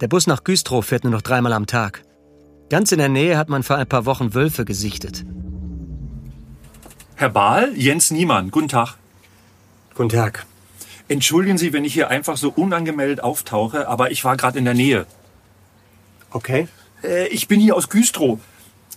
Der 0.00 0.08
Bus 0.08 0.26
nach 0.26 0.44
Güstrow 0.44 0.84
fährt 0.84 1.04
nur 1.04 1.12
noch 1.12 1.22
dreimal 1.22 1.52
am 1.52 1.66
Tag. 1.66 2.02
Ganz 2.70 2.90
in 2.90 2.98
der 2.98 3.08
Nähe 3.08 3.36
hat 3.36 3.48
man 3.48 3.62
vor 3.62 3.76
ein 3.76 3.86
paar 3.86 4.06
Wochen 4.06 4.34
Wölfe 4.34 4.64
gesichtet. 4.64 5.24
Herr 7.14 7.30
Bahl, 7.30 7.72
Jens 7.76 8.10
Niemann, 8.10 8.50
guten 8.50 8.68
Tag. 8.68 8.96
Guten 9.94 10.08
Tag. 10.08 10.46
Entschuldigen 11.12 11.58
Sie, 11.58 11.74
wenn 11.74 11.84
ich 11.84 11.92
hier 11.92 12.08
einfach 12.08 12.38
so 12.38 12.48
unangemeldet 12.48 13.22
auftauche, 13.22 13.86
aber 13.86 14.12
ich 14.12 14.24
war 14.24 14.38
gerade 14.38 14.58
in 14.58 14.64
der 14.64 14.72
Nähe. 14.72 15.04
Okay. 16.30 16.68
Äh, 17.04 17.26
ich 17.28 17.48
bin 17.48 17.60
hier 17.60 17.76
aus 17.76 17.90
Güstrow. 17.90 18.38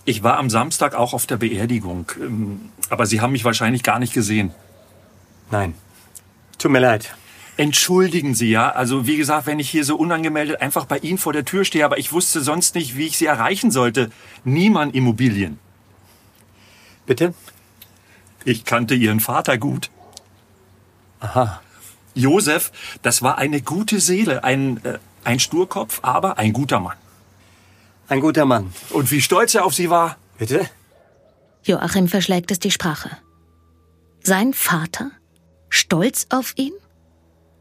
Ich 0.06 0.22
war 0.22 0.38
am 0.38 0.48
Samstag 0.48 0.94
auch 0.94 1.12
auf 1.12 1.26
der 1.26 1.36
Beerdigung, 1.36 2.10
ähm, 2.18 2.70
aber 2.88 3.04
Sie 3.04 3.20
haben 3.20 3.32
mich 3.32 3.44
wahrscheinlich 3.44 3.82
gar 3.82 3.98
nicht 3.98 4.14
gesehen. 4.14 4.54
Nein. 5.50 5.74
Tut 6.56 6.70
mir 6.70 6.78
leid. 6.78 7.14
Entschuldigen 7.58 8.34
Sie, 8.34 8.50
ja. 8.50 8.70
Also 8.70 9.06
wie 9.06 9.18
gesagt, 9.18 9.46
wenn 9.46 9.58
ich 9.58 9.68
hier 9.68 9.84
so 9.84 9.96
unangemeldet 9.96 10.62
einfach 10.62 10.86
bei 10.86 10.96
Ihnen 10.96 11.18
vor 11.18 11.34
der 11.34 11.44
Tür 11.44 11.66
stehe, 11.66 11.84
aber 11.84 11.98
ich 11.98 12.14
wusste 12.14 12.40
sonst 12.40 12.76
nicht, 12.76 12.96
wie 12.96 13.08
ich 13.08 13.18
Sie 13.18 13.26
erreichen 13.26 13.70
sollte. 13.70 14.10
Niemand 14.42 14.94
Immobilien. 14.94 15.58
Bitte? 17.04 17.34
Ich 18.46 18.64
kannte 18.64 18.94
Ihren 18.94 19.20
Vater 19.20 19.58
gut. 19.58 19.90
Aha. 21.20 21.60
Josef, 22.16 22.72
das 23.02 23.22
war 23.22 23.38
eine 23.38 23.60
gute 23.60 24.00
Seele, 24.00 24.42
ein, 24.42 24.82
äh, 24.84 24.98
ein 25.22 25.38
Sturkopf, 25.38 26.00
aber 26.02 26.38
ein 26.38 26.52
guter 26.52 26.80
Mann. 26.80 26.96
Ein 28.08 28.20
guter 28.20 28.46
Mann. 28.46 28.72
Und 28.90 29.10
wie 29.10 29.20
stolz 29.20 29.54
er 29.54 29.64
auf 29.64 29.74
Sie 29.74 29.90
war. 29.90 30.16
Bitte? 30.38 30.68
Joachim 31.62 32.08
verschlägt 32.08 32.50
es 32.50 32.58
die 32.58 32.70
Sprache. 32.70 33.10
Sein 34.22 34.54
Vater? 34.54 35.10
Stolz 35.68 36.26
auf 36.30 36.54
ihn? 36.56 36.72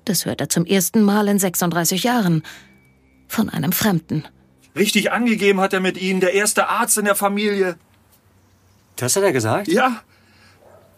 Das 0.05 0.25
hört 0.25 0.39
er 0.39 0.50
zum 0.50 0.65
ersten 0.65 1.01
Mal 1.01 1.27
in 1.27 1.39
36 1.39 2.03
Jahren. 2.03 2.43
Von 3.27 3.50
einem 3.50 3.71
Fremden. 3.71 4.24
Richtig 4.75 5.12
angegeben 5.12 5.59
hat 5.59 5.74
er 5.74 5.79
mit 5.79 5.97
Ihnen, 5.97 6.19
der 6.19 6.33
erste 6.33 6.69
Arzt 6.69 6.97
in 6.97 7.05
der 7.05 7.15
Familie. 7.15 7.77
Das 8.95 9.15
hat 9.15 9.24
er 9.24 9.33
gesagt? 9.33 9.67
Ja. 9.67 10.01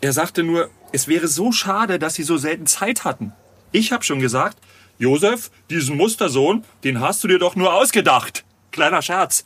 Er 0.02 0.14
sagte 0.14 0.44
nur, 0.44 0.70
es 0.92 1.08
wäre 1.08 1.28
so 1.28 1.52
schade, 1.52 1.98
dass 1.98 2.16
Sie 2.16 2.24
so 2.24 2.38
selten 2.38 2.68
Zeit 2.68 3.04
hatten. 3.04 3.34
Ich 3.78 3.92
habe 3.92 4.04
schon 4.04 4.20
gesagt, 4.20 4.58
Josef, 4.98 5.52
diesen 5.70 5.98
Mustersohn, 5.98 6.64
den 6.84 7.00
hast 7.00 7.24
du 7.24 7.28
dir 7.28 7.38
doch 7.38 7.56
nur 7.56 7.76
ausgedacht. 7.76 8.44
Kleiner 8.72 9.04
Scherz. 9.04 9.46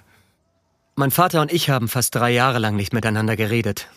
Mein 0.96 1.10
Vater 1.10 1.42
und 1.42 1.52
ich 1.52 1.68
haben 1.68 1.88
fast 1.88 2.14
drei 2.14 2.30
Jahre 2.30 2.58
lang 2.58 2.76
nicht 2.76 2.94
miteinander 2.94 3.36
geredet. 3.36 3.88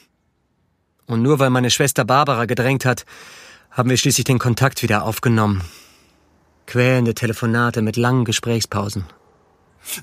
Und 1.05 1.21
nur 1.21 1.39
weil 1.39 1.51
meine 1.51 1.71
Schwester 1.71 2.03
Barbara 2.03 2.45
gedrängt 2.45 2.83
hat, 2.83 3.05
haben 3.71 3.89
wir 3.89 3.95
schließlich 3.95 4.25
den 4.25 4.39
Kontakt 4.39 4.83
wieder 4.83 5.03
aufgenommen. 5.03 5.63
Quälende 6.67 7.15
Telefonate 7.15 7.81
mit 7.81 7.95
langen 7.95 8.25
Gesprächspausen. 8.25 9.05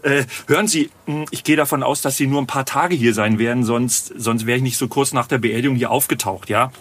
Äh, 0.03 0.25
hören 0.47 0.69
Sie, 0.69 0.91
mh, 1.05 1.27
ich 1.31 1.45
gehe 1.45 1.57
davon 1.57 1.83
aus, 1.83 2.01
dass 2.01 2.17
Sie 2.17 2.27
nur 2.27 2.41
ein 2.41 2.47
paar 2.47 2.65
Tage 2.65 2.95
hier 2.95 3.13
sein 3.13 3.39
werden, 3.39 3.65
sonst, 3.65 4.15
sonst 4.17 4.47
wäre 4.47 4.57
ich 4.57 4.63
nicht 4.63 4.79
so 4.79 4.89
kurz 4.89 5.13
nach 5.13 5.27
der 5.27 5.39
Beerdigung 5.39 5.77
hier 5.77 5.91
aufgetaucht, 5.91 6.49
ja? 6.49 6.73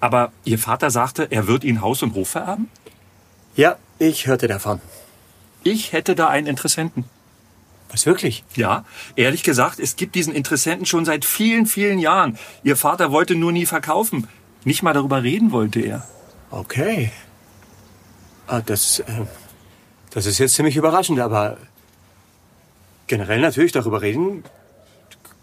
Aber 0.00 0.32
Ihr 0.44 0.58
Vater 0.58 0.90
sagte, 0.90 1.28
er 1.30 1.46
wird 1.46 1.64
Ihnen 1.64 1.80
Haus 1.80 2.02
und 2.02 2.14
Hof 2.14 2.30
vererben? 2.30 2.68
Ja, 3.54 3.76
ich 3.98 4.26
hörte 4.26 4.48
davon. 4.48 4.80
Ich 5.62 5.92
hätte 5.92 6.14
da 6.14 6.28
einen 6.28 6.46
Interessenten. 6.46 7.04
Was 7.88 8.04
wirklich? 8.04 8.44
Ja, 8.54 8.84
ehrlich 9.14 9.42
gesagt, 9.42 9.78
es 9.78 9.96
gibt 9.96 10.14
diesen 10.14 10.34
Interessenten 10.34 10.86
schon 10.86 11.04
seit 11.04 11.24
vielen, 11.24 11.66
vielen 11.66 11.98
Jahren. 11.98 12.38
Ihr 12.62 12.76
Vater 12.76 13.12
wollte 13.12 13.34
nur 13.34 13.52
nie 13.52 13.66
verkaufen. 13.66 14.28
Nicht 14.64 14.82
mal 14.82 14.92
darüber 14.92 15.22
reden 15.22 15.52
wollte 15.52 15.80
er. 15.80 16.06
Okay. 16.50 17.12
Ah, 18.46 18.60
das, 18.60 19.00
äh, 19.00 19.24
das 20.10 20.26
ist 20.26 20.38
jetzt 20.38 20.54
ziemlich 20.54 20.76
überraschend, 20.76 21.20
aber 21.20 21.56
generell 23.06 23.40
natürlich 23.40 23.72
darüber 23.72 24.02
reden. 24.02 24.44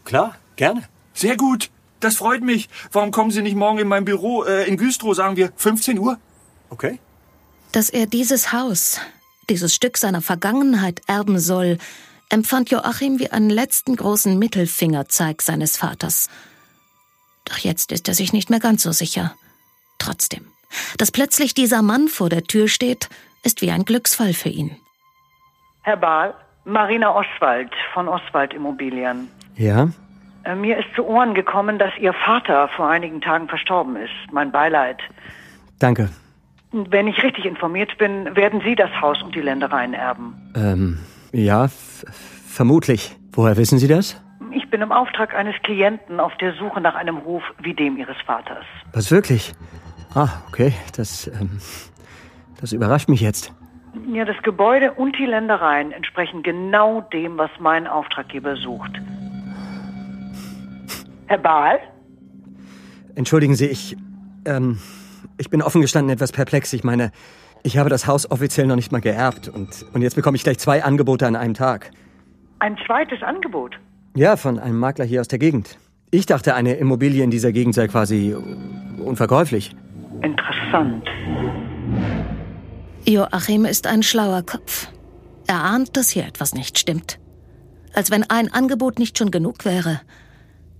Klar, 0.05 0.35
gerne. 0.55 0.83
Sehr 1.13 1.37
gut. 1.37 1.69
Das 2.03 2.17
freut 2.17 2.43
mich. 2.43 2.69
Warum 2.91 3.11
kommen 3.11 3.31
Sie 3.31 3.41
nicht 3.41 3.55
morgen 3.55 3.79
in 3.79 3.87
mein 3.87 4.03
Büro 4.03 4.43
äh, 4.43 4.67
in 4.67 4.75
Güstrow, 4.75 5.15
sagen 5.15 5.37
wir, 5.37 5.53
15 5.55 5.97
Uhr? 5.97 6.17
Okay. 6.69 6.99
Dass 7.71 7.89
er 7.89 8.07
dieses 8.07 8.51
Haus, 8.51 8.99
dieses 9.49 9.73
Stück 9.73 9.97
seiner 9.97 10.21
Vergangenheit 10.21 11.01
erben 11.07 11.39
soll, 11.39 11.77
empfand 12.29 12.71
Joachim 12.71 13.19
wie 13.19 13.31
einen 13.31 13.49
letzten 13.49 13.95
großen 13.95 14.37
Mittelfingerzeig 14.37 15.41
seines 15.41 15.77
Vaters. 15.77 16.29
Doch 17.45 17.57
jetzt 17.57 17.93
ist 17.93 18.07
er 18.09 18.15
sich 18.15 18.33
nicht 18.33 18.49
mehr 18.49 18.59
ganz 18.59 18.83
so 18.83 18.91
sicher. 18.91 19.35
Trotzdem, 19.97 20.45
dass 20.97 21.11
plötzlich 21.11 21.53
dieser 21.53 21.81
Mann 21.81 22.09
vor 22.09 22.29
der 22.29 22.43
Tür 22.43 22.67
steht, 22.67 23.09
ist 23.43 23.61
wie 23.61 23.71
ein 23.71 23.85
Glücksfall 23.85 24.33
für 24.33 24.49
ihn. 24.49 24.75
Herr 25.83 25.97
Bahl, 25.97 26.33
Marina 26.65 27.15
Oswald 27.15 27.71
von 27.93 28.09
Oswald 28.09 28.53
Immobilien. 28.53 29.29
Ja? 29.55 29.89
Äh, 30.43 30.55
Mir 30.55 30.77
ist 30.77 30.93
zu 30.95 31.05
Ohren 31.05 31.33
gekommen, 31.33 31.79
dass 31.79 31.91
Ihr 31.99 32.13
Vater 32.13 32.67
vor 32.69 32.89
einigen 32.89 33.21
Tagen 33.21 33.47
verstorben 33.47 33.95
ist. 33.95 34.11
Mein 34.31 34.51
Beileid. 34.51 34.97
Danke. 35.79 36.09
Wenn 36.71 37.07
ich 37.07 37.21
richtig 37.21 37.45
informiert 37.45 37.97
bin, 37.97 38.35
werden 38.35 38.61
Sie 38.65 38.75
das 38.75 38.89
Haus 38.99 39.21
und 39.21 39.35
die 39.35 39.41
Ländereien 39.41 39.93
erben. 39.93 40.51
Ähm, 40.55 40.99
ja, 41.31 41.67
vermutlich. 42.47 43.15
Woher 43.31 43.57
wissen 43.57 43.77
Sie 43.77 43.87
das? 43.87 44.19
Ich 44.51 44.69
bin 44.69 44.81
im 44.81 44.91
Auftrag 44.91 45.35
eines 45.35 45.55
Klienten 45.63 46.19
auf 46.19 46.35
der 46.37 46.53
Suche 46.53 46.81
nach 46.81 46.95
einem 46.95 47.23
Hof 47.25 47.43
wie 47.61 47.73
dem 47.73 47.97
Ihres 47.97 48.17
Vaters. 48.25 48.65
Was 48.91 49.11
wirklich? 49.11 49.53
Ah, 50.15 50.29
okay. 50.47 50.73
Das, 50.95 51.27
ähm, 51.27 51.59
das 52.59 52.71
überrascht 52.73 53.09
mich 53.09 53.21
jetzt. 53.21 53.53
Ja, 54.11 54.25
das 54.25 54.41
Gebäude 54.41 54.91
und 54.93 55.17
die 55.17 55.25
Ländereien 55.25 55.91
entsprechen 55.91 56.41
genau 56.41 57.01
dem, 57.01 57.37
was 57.37 57.51
mein 57.59 57.87
Auftraggeber 57.87 58.55
sucht. 58.55 58.91
Herr 61.33 61.39
Bahl? 61.39 61.79
Entschuldigen 63.15 63.55
Sie, 63.55 63.65
ich, 63.65 63.97
ähm, 64.45 64.77
ich 65.39 65.49
bin 65.49 65.63
offen 65.63 65.81
gestanden 65.81 66.13
etwas 66.13 66.31
perplex. 66.31 66.71
Ich 66.73 66.83
meine, 66.83 67.11
ich 67.63 67.79
habe 67.79 67.89
das 67.89 68.05
Haus 68.05 68.29
offiziell 68.29 68.67
noch 68.67 68.75
nicht 68.75 68.91
mal 68.91 69.01
geerbt 69.01 69.47
und, 69.47 69.83
und 69.93 70.03
jetzt 70.03 70.13
bekomme 70.13 70.35
ich 70.35 70.43
gleich 70.43 70.59
zwei 70.59 70.83
Angebote 70.83 71.25
an 71.25 71.35
einem 71.35 71.55
Tag. 71.55 71.89
Ein 72.59 72.77
zweites 72.85 73.23
Angebot. 73.23 73.79
Ja, 74.15 74.37
von 74.37 74.59
einem 74.59 74.77
Makler 74.77 75.05
hier 75.05 75.21
aus 75.21 75.27
der 75.27 75.39
Gegend. 75.39 75.79
Ich 76.11 76.27
dachte, 76.27 76.53
eine 76.53 76.75
Immobilie 76.75 77.23
in 77.23 77.31
dieser 77.31 77.51
Gegend 77.51 77.73
sei 77.73 77.87
quasi 77.87 78.35
unverkäuflich. 79.03 79.75
Interessant. 80.21 81.03
Joachim 83.07 83.65
ist 83.65 83.87
ein 83.87 84.03
schlauer 84.03 84.43
Kopf. 84.43 84.87
Er 85.47 85.63
ahnt, 85.63 85.97
dass 85.97 86.11
hier 86.11 86.27
etwas 86.27 86.53
nicht 86.53 86.77
stimmt. 86.77 87.17
Als 87.91 88.11
wenn 88.11 88.21
ein 88.29 88.53
Angebot 88.53 88.99
nicht 88.99 89.17
schon 89.17 89.31
genug 89.31 89.65
wäre. 89.65 89.99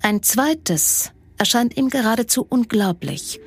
Ein 0.05 0.21
zweites 0.21 1.13
erscheint 1.37 1.77
ihm 1.77 1.87
geradezu 1.87 2.45
unglaublich. 2.49 3.39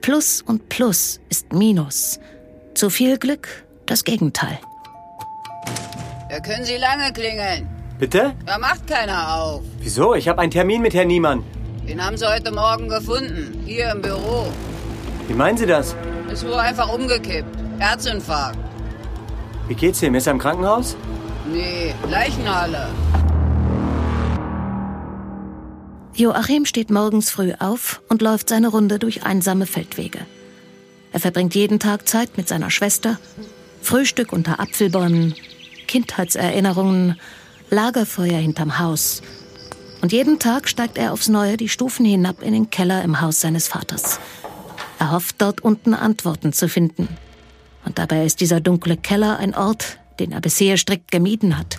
Plus 0.00 0.40
und 0.40 0.68
Plus 0.68 1.18
ist 1.28 1.52
Minus. 1.52 2.20
Zu 2.74 2.88
viel 2.88 3.18
Glück, 3.18 3.48
das 3.86 4.04
Gegenteil. 4.04 4.60
Da 6.30 6.38
können 6.38 6.64
Sie 6.64 6.76
lange 6.76 7.12
klingeln. 7.12 7.68
Bitte? 7.98 8.32
Da 8.46 8.58
macht 8.58 8.86
keiner 8.86 9.34
auf. 9.34 9.62
Wieso? 9.80 10.14
Ich 10.14 10.28
habe 10.28 10.40
einen 10.40 10.52
Termin 10.52 10.82
mit 10.82 10.94
Herrn 10.94 11.08
Niemann. 11.08 11.42
Den 11.88 12.00
haben 12.04 12.16
Sie 12.16 12.32
heute 12.32 12.52
Morgen 12.52 12.88
gefunden. 12.88 13.64
Hier 13.66 13.90
im 13.90 14.02
Büro. 14.02 14.52
Wie 15.26 15.34
meinen 15.34 15.58
Sie 15.58 15.66
das? 15.66 15.96
Ist 16.32 16.46
wohl 16.46 16.54
einfach 16.54 16.92
umgekippt. 16.94 17.56
Herzinfarkt. 17.80 18.56
Wie 19.66 19.74
geht's 19.74 20.00
ihm? 20.00 20.14
Ist 20.14 20.28
er 20.28 20.34
im 20.34 20.38
Krankenhaus? 20.38 20.96
Nee, 21.52 21.92
Leichenhalle. 22.08 22.86
Joachim 26.14 26.66
steht 26.66 26.90
morgens 26.90 27.30
früh 27.30 27.52
auf 27.58 28.02
und 28.08 28.20
läuft 28.20 28.50
seine 28.50 28.68
Runde 28.68 28.98
durch 28.98 29.24
einsame 29.24 29.66
Feldwege. 29.66 30.20
Er 31.12 31.20
verbringt 31.20 31.54
jeden 31.54 31.78
Tag 31.78 32.06
Zeit 32.06 32.36
mit 32.36 32.48
seiner 32.48 32.70
Schwester, 32.70 33.18
Frühstück 33.80 34.32
unter 34.32 34.60
Apfelbäumen, 34.60 35.34
Kindheitserinnerungen, 35.88 37.18
Lagerfeuer 37.70 38.38
hinterm 38.38 38.78
Haus. 38.78 39.22
Und 40.02 40.12
jeden 40.12 40.38
Tag 40.38 40.68
steigt 40.68 40.98
er 40.98 41.12
aufs 41.12 41.28
Neue 41.28 41.56
die 41.56 41.68
Stufen 41.68 42.04
hinab 42.04 42.42
in 42.42 42.52
den 42.52 42.70
Keller 42.70 43.02
im 43.02 43.20
Haus 43.22 43.40
seines 43.40 43.68
Vaters. 43.68 44.20
Er 44.98 45.12
hofft, 45.12 45.36
dort 45.38 45.62
unten 45.62 45.94
Antworten 45.94 46.52
zu 46.52 46.68
finden. 46.68 47.08
Und 47.84 47.98
dabei 47.98 48.26
ist 48.26 48.40
dieser 48.40 48.60
dunkle 48.60 48.96
Keller 48.96 49.38
ein 49.38 49.54
Ort, 49.54 49.98
den 50.18 50.32
er 50.32 50.40
bisher 50.40 50.76
strikt 50.76 51.10
gemieden 51.10 51.58
hat. 51.58 51.78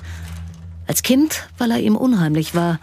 Als 0.88 1.04
Kind, 1.04 1.48
weil 1.58 1.72
er 1.72 1.80
ihm 1.80 1.96
unheimlich 1.96 2.56
war, 2.56 2.80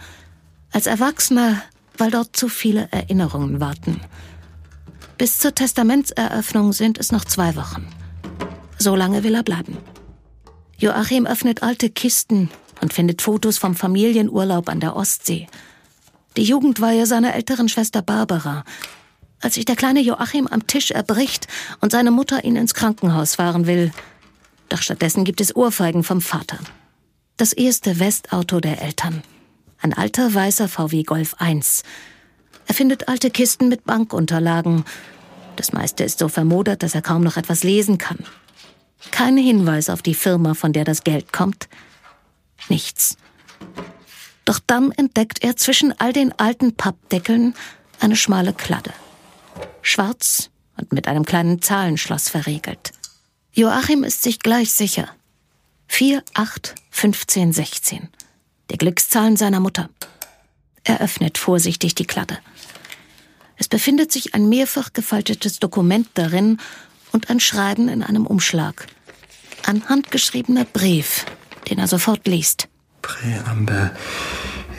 als 0.71 0.87
Erwachsener, 0.87 1.61
weil 1.97 2.11
dort 2.11 2.35
zu 2.35 2.49
viele 2.49 2.87
Erinnerungen 2.91 3.59
warten. 3.59 4.01
Bis 5.17 5.37
zur 5.37 5.53
Testamentseröffnung 5.53 6.73
sind 6.73 6.97
es 6.97 7.11
noch 7.11 7.25
zwei 7.25 7.55
Wochen. 7.55 7.87
So 8.79 8.95
lange 8.95 9.23
will 9.23 9.35
er 9.35 9.43
bleiben. 9.43 9.77
Joachim 10.77 11.27
öffnet 11.27 11.61
alte 11.61 11.91
Kisten 11.91 12.49
und 12.81 12.93
findet 12.93 13.21
Fotos 13.21 13.59
vom 13.59 13.75
Familienurlaub 13.75 14.67
an 14.67 14.79
der 14.79 14.95
Ostsee. 14.95 15.47
Die 16.37 16.43
Jugendweihe 16.43 17.05
seiner 17.05 17.35
älteren 17.35 17.69
Schwester 17.69 18.01
Barbara. 18.01 18.63
Als 19.41 19.55
sich 19.55 19.65
der 19.65 19.75
kleine 19.75 20.01
Joachim 20.01 20.47
am 20.47 20.65
Tisch 20.65 20.89
erbricht 20.89 21.47
und 21.81 21.91
seine 21.91 22.09
Mutter 22.09 22.43
ihn 22.43 22.55
ins 22.55 22.73
Krankenhaus 22.73 23.35
fahren 23.35 23.67
will. 23.67 23.91
Doch 24.69 24.81
stattdessen 24.81 25.23
gibt 25.23 25.41
es 25.41 25.55
Ohrfeigen 25.55 26.03
vom 26.03 26.21
Vater. 26.21 26.57
Das 27.37 27.53
erste 27.53 27.99
Westauto 27.99 28.59
der 28.59 28.81
Eltern. 28.81 29.21
Ein 29.81 29.93
alter 29.93 30.33
weißer 30.33 30.67
VW 30.67 31.03
Golf 31.03 31.35
1. 31.39 31.81
Er 32.67 32.75
findet 32.75 33.07
alte 33.07 33.31
Kisten 33.31 33.67
mit 33.67 33.83
Bankunterlagen. 33.83 34.85
Das 35.55 35.73
meiste 35.73 36.03
ist 36.03 36.19
so 36.19 36.27
vermodert, 36.27 36.83
dass 36.83 36.93
er 36.93 37.01
kaum 37.01 37.23
noch 37.23 37.35
etwas 37.35 37.63
lesen 37.63 37.97
kann. 37.97 38.19
Kein 39.09 39.37
Hinweis 39.37 39.89
auf 39.89 40.03
die 40.03 40.13
Firma, 40.13 40.53
von 40.53 40.71
der 40.71 40.83
das 40.83 41.03
Geld 41.03 41.33
kommt. 41.33 41.67
Nichts. 42.69 43.17
Doch 44.45 44.59
dann 44.59 44.91
entdeckt 44.91 45.43
er 45.43 45.55
zwischen 45.55 45.99
all 45.99 46.13
den 46.13 46.31
alten 46.37 46.75
Pappdeckeln 46.75 47.55
eine 47.99 48.15
schmale 48.15 48.53
Kladde. 48.53 48.93
Schwarz 49.81 50.51
und 50.77 50.91
mit 50.91 51.07
einem 51.07 51.25
kleinen 51.25 51.59
Zahlenschloss 51.59 52.29
verriegelt. 52.29 52.91
Joachim 53.53 54.03
ist 54.03 54.21
sich 54.21 54.39
gleich 54.39 54.71
sicher. 54.71 55.09
4, 55.87 56.23
8, 56.35 56.75
15, 56.91 57.51
16. 57.51 58.09
Die 58.71 58.77
Glückszahlen 58.77 59.35
seiner 59.35 59.59
Mutter. 59.59 59.89
Er 60.85 61.01
öffnet 61.01 61.37
vorsichtig 61.37 61.93
die 61.93 62.05
Kladde. 62.05 62.37
Es 63.57 63.67
befindet 63.67 64.13
sich 64.13 64.33
ein 64.33 64.47
mehrfach 64.47 64.93
gefaltetes 64.93 65.59
Dokument 65.59 66.07
darin 66.13 66.57
und 67.11 67.29
ein 67.29 67.41
Schreiben 67.41 67.89
in 67.89 68.01
einem 68.01 68.25
Umschlag. 68.25 68.87
Ein 69.65 69.87
handgeschriebener 69.89 70.63
Brief, 70.63 71.25
den 71.69 71.79
er 71.79 71.87
sofort 71.87 72.25
liest. 72.27 72.69
Präambel. 73.01 73.91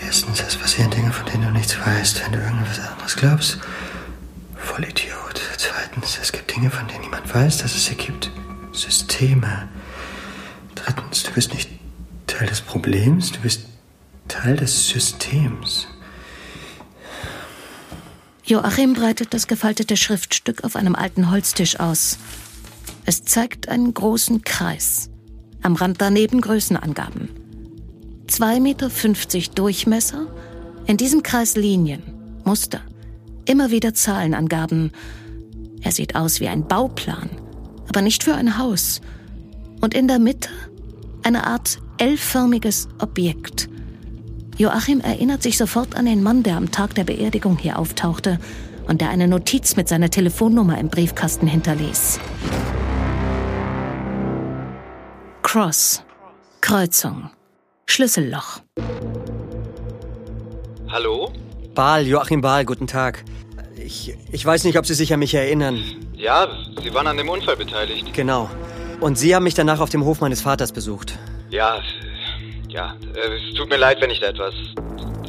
Erstens, 0.05 0.41
es 0.41 0.57
passieren 0.57 0.91
Dinge, 0.91 1.13
von 1.13 1.27
denen 1.27 1.45
du 1.45 1.51
nichts 1.51 1.79
weißt, 1.79 2.25
wenn 2.25 2.33
du 2.33 2.39
irgendwas 2.39 2.81
anderes 2.81 3.15
glaubst. 3.15 3.59
Vollidiot. 4.57 5.41
Zweitens, 5.59 6.19
es 6.21 6.33
gibt 6.33 6.57
Dinge, 6.57 6.71
von 6.71 6.89
denen 6.89 7.03
niemand 7.03 7.33
weiß, 7.33 7.59
dass 7.59 7.77
es 7.77 7.85
sie 7.85 7.95
gibt. 7.95 8.31
Systeme. 8.73 9.69
Drittens, 10.75 11.25
du 11.25 11.31
bist 11.33 11.53
nicht 11.53 11.69
Teil 12.27 12.49
des 12.49 12.63
Problems, 12.63 13.33
du 13.33 13.41
bist 13.41 13.67
Teil 14.29 14.57
des 14.57 14.89
Systems. 14.89 15.87
Joachim 18.45 18.95
breitet 18.95 19.35
das 19.35 19.47
gefaltete 19.47 19.97
Schriftstück 19.97 20.65
auf 20.65 20.77
einem 20.77 20.95
alten 20.95 21.31
Holztisch 21.31 21.79
aus. 21.79 22.19
Es 23.05 23.25
zeigt 23.25 23.69
einen 23.69 23.95
großen 23.95 24.43
Kreis. 24.43 25.11
Am 25.63 25.77
Rand 25.77 26.01
daneben 26.01 26.41
Größenangaben. 26.41 27.29
2,50 28.29 28.61
Meter 28.61 29.55
Durchmesser, 29.55 30.27
in 30.87 30.97
diesem 30.97 31.23
Kreis 31.23 31.57
Linien, 31.57 32.03
Muster, 32.45 32.81
immer 33.45 33.71
wieder 33.71 33.95
Zahlenangaben. 33.95 34.93
Er 35.81 35.93
sieht 35.93 36.17
aus 36.17 36.41
wie 36.41 36.49
ein 36.49 36.67
Bauplan, 36.67 37.31
aber 37.89 38.03
nicht 38.03 38.25
für 38.25 38.35
ein 38.35 38.59
Haus. 38.59 39.01
Und 39.81 39.95
in 39.95 40.09
der 40.09 40.19
Mitte 40.19 40.51
eine 41.23 41.47
Art 41.47 41.79
L-förmiges 41.99 42.89
Objekt. 42.99 43.69
Joachim 44.59 45.01
erinnert 45.01 45.43
sich 45.43 45.57
sofort 45.57 45.97
an 45.97 46.07
den 46.07 46.23
Mann, 46.23 46.43
der 46.43 46.57
am 46.57 46.71
Tag 46.71 46.95
der 46.95 47.05
Beerdigung 47.05 47.57
hier 47.57 47.79
auftauchte 47.79 48.38
und 48.87 49.01
der 49.01 49.09
eine 49.09 49.27
Notiz 49.27 49.77
mit 49.77 49.88
seiner 49.88 50.11
Telefonnummer 50.11 50.79
im 50.79 50.88
Briefkasten 50.88 51.47
hinterließ. 51.47 52.21
Cross. 55.43 56.03
Kreuzung. 56.61 57.31
Schlüsselloch. 57.87 58.61
Hallo? 60.88 61.33
Baal, 61.75 62.07
Joachim 62.07 62.43
Baal, 62.43 62.65
guten 62.65 62.87
Tag. 62.87 63.25
Ich, 63.77 64.17
ich 64.31 64.45
weiß 64.45 64.65
nicht, 64.65 64.79
ob 64.79 64.87
Sie 64.87 64.95
sich 64.95 65.12
an 65.12 65.19
mich 65.19 65.35
erinnern. 65.35 65.83
Ja, 66.15 66.49
Sie 66.83 66.93
waren 66.95 67.07
an 67.07 67.17
dem 67.17 67.29
Unfall 67.29 67.57
beteiligt. 67.57 68.12
Genau. 68.12 68.51
Und 69.01 69.19
Sie 69.19 69.35
haben 69.35 69.43
mich 69.43 69.55
danach 69.55 69.81
auf 69.81 69.91
dem 69.91 70.05
Hof 70.05 70.21
meines 70.21 70.43
Vaters 70.43 70.73
besucht. 70.73 71.19
Ja, 71.51 71.81
ja. 72.73 72.95
äh, 73.15 73.51
Es 73.51 73.55
tut 73.57 73.69
mir 73.69 73.77
leid, 73.77 73.99
wenn 74.01 74.11
ich 74.11 74.21
da 74.21 74.27
etwas 74.29 74.55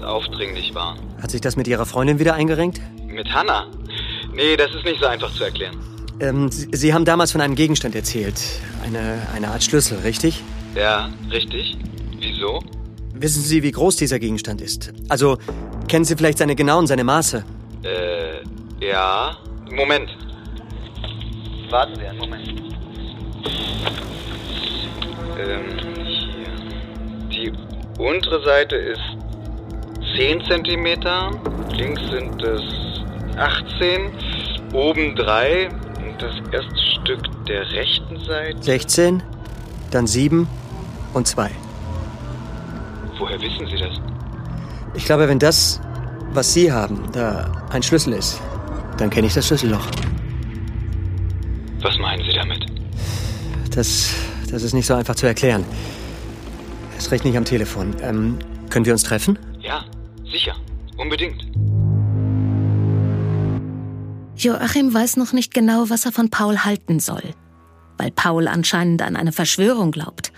aufdringlich 0.03 0.73
war. 0.73 0.97
Hat 1.21 1.32
sich 1.32 1.41
das 1.41 1.56
mit 1.56 1.67
Ihrer 1.67 1.86
Freundin 1.86 2.19
wieder 2.19 2.34
eingerenkt? 2.34 2.82
Mit 3.08 3.32
Hannah? 3.34 3.67
Nee, 4.34 4.58
das 4.58 4.73
ist 4.73 4.84
nicht 4.84 4.99
so 4.99 5.06
einfach 5.08 5.32
zu 5.34 5.43
erklären. 5.43 5.77
Ähm, 6.19 6.49
Sie, 6.51 6.67
Sie 6.71 6.93
haben 6.93 7.06
damals 7.06 7.32
von 7.32 7.41
einem 7.41 7.56
Gegenstand 7.56 7.95
erzählt. 7.95 8.39
Eine, 8.84 9.21
eine 9.34 9.47
Art 9.49 9.63
Schlüssel, 9.63 9.99
richtig? 9.99 10.41
Ja, 10.75 11.10
richtig. 11.32 11.77
Wieso? 12.19 12.62
Wissen 13.13 13.41
Sie, 13.43 13.63
wie 13.63 13.71
groß 13.71 13.95
dieser 13.95 14.19
Gegenstand 14.19 14.62
ist? 14.62 14.91
Also, 15.10 15.38
kennen 15.88 16.03
Sie 16.06 16.15
vielleicht 16.15 16.39
seine 16.39 16.56
genauen, 16.56 16.88
seine 16.88 17.03
Maße? 17.03 17.43
Äh, 17.84 18.86
ja. 18.86 19.38
Moment. 19.71 20.10
Warten 21.69 21.95
Sie 21.95 22.06
einen 22.06 22.19
Moment. 22.19 22.47
Ähm, 25.39 25.92
untere 27.97 28.43
Seite 28.43 28.75
ist 28.75 29.01
10 30.15 30.43
Zentimeter, 30.45 31.32
links 31.71 32.01
sind 32.10 32.41
es 32.41 32.62
18, 33.38 34.12
oben 34.73 35.15
3 35.15 35.69
und 35.69 36.21
das 36.21 36.34
erste 36.51 36.77
Stück 37.01 37.45
der 37.47 37.69
rechten 37.71 38.19
Seite. 38.25 38.62
16, 38.62 39.23
dann 39.91 40.08
7 40.08 40.47
und 41.13 41.27
2. 41.27 41.49
Woher 43.17 43.39
wissen 43.41 43.67
Sie 43.67 43.77
das? 43.77 43.99
Ich 44.95 45.06
glaube, 45.06 45.27
wenn 45.27 45.39
das, 45.39 45.82
was 46.34 46.53
Sie 46.53 46.71
haben, 46.71 47.10
da 47.13 47.51
ein 47.71 47.82
Schlüssel 47.82 48.13
ist, 48.13 48.41
dann 48.97 49.10
kenne 49.10 49.27
ich 49.27 49.34
das 49.34 49.47
Schlüsselloch. 49.47 49.86
Was 51.82 51.97
meinen 51.97 52.23
Sie 52.23 52.34
damit? 52.34 52.65
Das, 53.73 54.13
das 54.49 54.63
ist 54.63 54.73
nicht 54.73 54.86
so 54.86 54.93
einfach 54.93 55.15
zu 55.15 55.25
erklären. 55.25 55.65
Erst 57.03 57.11
recht 57.11 57.25
nicht 57.25 57.35
am 57.35 57.43
Telefon. 57.43 57.93
Ähm, 57.99 58.39
können 58.69 58.85
wir 58.85 58.93
uns 58.93 59.03
treffen? 59.03 59.37
Ja, 59.59 59.83
sicher. 60.23 60.55
Unbedingt. 60.95 61.41
Joachim 64.37 64.93
weiß 64.93 65.17
noch 65.17 65.33
nicht 65.33 65.53
genau, 65.53 65.89
was 65.89 66.05
er 66.05 66.13
von 66.13 66.29
Paul 66.29 66.59
halten 66.59 67.01
soll, 67.01 67.35
weil 67.97 68.09
Paul 68.11 68.47
anscheinend 68.47 69.01
an 69.01 69.17
eine 69.17 69.33
Verschwörung 69.33 69.91
glaubt, 69.91 70.31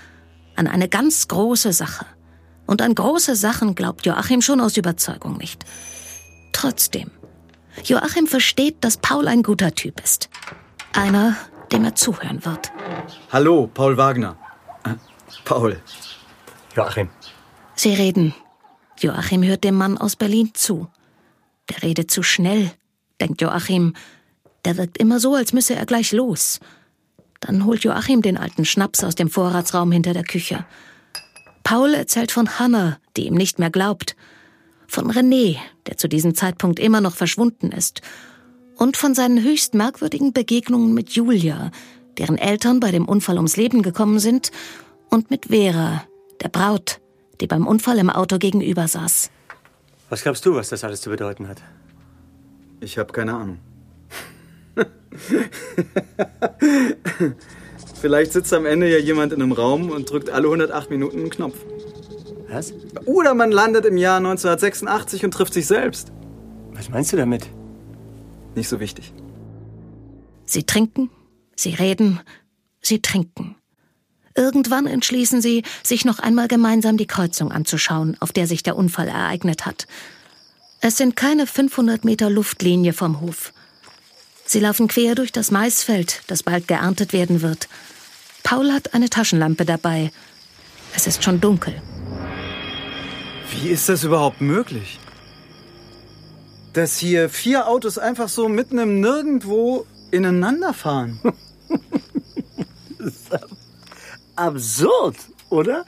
an 0.56 0.66
eine 0.66 0.90
ganz 0.90 1.28
große 1.28 1.72
Sache. 1.72 2.08
Und 2.66 2.82
an 2.82 2.96
große 2.96 3.36
Sachen 3.36 3.76
glaubt 3.76 4.08
Joachim 4.08 4.42
schon 4.42 4.60
aus 4.60 4.76
Überzeugung 4.76 5.38
nicht. 5.38 5.66
Trotzdem, 6.52 7.12
Joachim 7.84 8.26
versteht, 8.26 8.78
dass 8.84 8.98
Paul 8.98 9.28
ein 9.28 9.44
guter 9.44 9.76
Typ 9.76 10.02
ist. 10.04 10.32
Einer, 10.94 11.36
dem 11.72 11.86
er 11.86 11.94
zuhören 11.94 12.44
wird. 12.44 12.72
Hallo, 13.32 13.70
Paul 13.72 13.98
Wagner. 13.98 14.36
Äh, 14.84 14.96
Paul. 15.44 15.80
Joachim. 16.76 17.10
Sie 17.76 17.94
reden. 17.94 18.34
Joachim 19.00 19.44
hört 19.44 19.64
dem 19.64 19.76
Mann 19.76 19.98
aus 19.98 20.16
Berlin 20.16 20.52
zu. 20.54 20.88
Der 21.70 21.84
redet 21.84 22.12
zu 22.12 22.24
schnell, 22.24 22.72
denkt 23.20 23.42
Joachim. 23.42 23.94
Der 24.66 24.78
wirkt 24.78 24.98
immer 24.98 25.20
so, 25.20 25.36
als 25.36 25.54
müsse 25.54 25.76
er 25.76 25.86
gleich 25.86 26.12
los. 26.12 26.60
Dann 27.40 27.66
holt 27.66 27.84
Joachim 27.84 28.22
den 28.22 28.38
alten 28.38 28.66
Schnaps 28.66 29.04
aus 29.04 29.16
dem 29.16 29.30
Vorratsraum 29.30 29.92
hinter 29.92 30.14
der 30.14 30.24
Küche. 30.24 30.66
Paul 31.64 31.94
erzählt 31.94 32.32
von 32.32 32.60
Hannah, 32.60 33.00
die 33.18 33.28
ihm 33.28 33.36
nicht 33.36 33.60
mehr 33.60 33.70
glaubt. 33.70 34.16
Von 34.88 35.12
René, 35.12 35.58
der 35.88 35.98
zu 35.98 36.08
diesem 36.08 36.36
Zeitpunkt 36.36 36.80
immer 36.80 37.02
noch 37.02 37.16
verschwunden 37.16 37.72
ist. 37.72 38.02
Und 38.76 38.98
von 38.98 39.16
seinen 39.16 39.42
höchst 39.42 39.74
merkwürdigen 39.74 40.34
Begegnungen 40.34 40.94
mit 40.94 41.12
Julia, 41.12 41.72
deren 42.18 42.38
Eltern 42.38 42.80
bei 42.80 42.92
dem 42.92 43.08
Unfall 43.08 43.38
ums 43.38 43.58
Leben 43.58 43.82
gekommen 43.82 44.20
sind, 44.20 44.52
und 45.10 45.30
mit 45.30 45.48
Vera, 45.48 46.04
der 46.42 46.50
Braut, 46.50 47.00
die 47.42 47.48
beim 47.48 47.68
Unfall 47.68 47.98
im 47.98 48.10
Auto 48.10 48.38
gegenüber 48.38 48.88
saß. 48.88 49.30
Was 50.10 50.24
glaubst 50.24 50.46
du, 50.46 50.56
was 50.56 50.70
das 50.70 50.84
alles 50.84 51.02
zu 51.02 51.10
bedeuten 51.10 51.48
hat? 51.48 51.62
Ich 52.80 52.98
habe 52.98 53.12
keine 53.14 53.34
Ahnung. 53.34 53.60
Vielleicht 58.02 58.34
sitzt 58.34 58.54
am 58.54 58.66
Ende 58.66 58.92
ja 58.92 58.98
jemand 58.98 59.34
in 59.34 59.42
einem 59.42 59.52
Raum 59.52 59.90
und 59.90 60.10
drückt 60.10 60.30
alle 60.30 60.46
108 60.48 60.90
Minuten 60.90 61.20
einen 61.20 61.30
Knopf. 61.30 61.56
Was? 62.50 62.74
Oder 63.06 63.34
man 63.34 63.52
landet 63.52 63.86
im 63.86 63.98
Jahr 63.98 64.18
1986 64.18 65.26
und 65.26 65.32
trifft 65.32 65.54
sich 65.54 65.66
selbst. 65.68 66.12
Was 66.74 66.90
meinst 66.90 67.14
du 67.14 67.18
damit? 67.18 67.48
Nicht 68.56 68.70
so 68.70 68.80
wichtig. 68.80 69.14
Sie 70.46 70.64
trinken, 70.64 71.10
sie 71.56 71.74
reden, 71.74 72.20
sie 72.82 73.02
trinken. 73.02 73.56
Irgendwann 74.36 74.86
entschließen 74.86 75.42
sie, 75.42 75.64
sich 75.82 76.04
noch 76.04 76.20
einmal 76.20 76.50
gemeinsam 76.50 76.98
die 76.98 77.08
Kreuzung 77.08 77.52
anzuschauen, 77.52 78.18
auf 78.20 78.34
der 78.34 78.48
sich 78.48 78.64
der 78.64 78.76
Unfall 78.76 79.08
ereignet 79.08 79.66
hat. 79.66 79.88
Es 80.82 80.98
sind 80.98 81.16
keine 81.16 81.48
500 81.48 82.04
Meter 82.04 82.30
Luftlinie 82.30 82.92
vom 82.92 83.22
Hof. 83.22 83.54
Sie 84.46 84.60
laufen 84.60 84.90
quer 84.90 85.16
durch 85.16 85.32
das 85.32 85.52
Maisfeld, 85.52 86.22
das 86.28 86.44
bald 86.44 86.68
geerntet 86.68 87.14
werden 87.14 87.42
wird. 87.42 87.70
Paul 88.44 88.72
hat 88.74 88.94
eine 88.94 89.10
Taschenlampe 89.10 89.66
dabei. 89.66 90.12
Es 90.94 91.08
ist 91.08 91.24
schon 91.24 91.40
dunkel. 91.40 91.82
Wie 93.52 93.70
ist 93.70 93.88
das 93.90 94.04
überhaupt 94.04 94.42
möglich? 94.42 95.00
Dass 96.74 96.98
hier 96.98 97.30
vier 97.30 97.68
Autos 97.68 97.98
einfach 97.98 98.28
so 98.28 98.50
mitten 98.50 98.78
im 98.80 99.00
Nirgendwo 99.00 99.88
ineinander 100.12 100.74
fahren. 100.74 101.20
Absurd, 104.36 105.16
oder? 105.50 105.86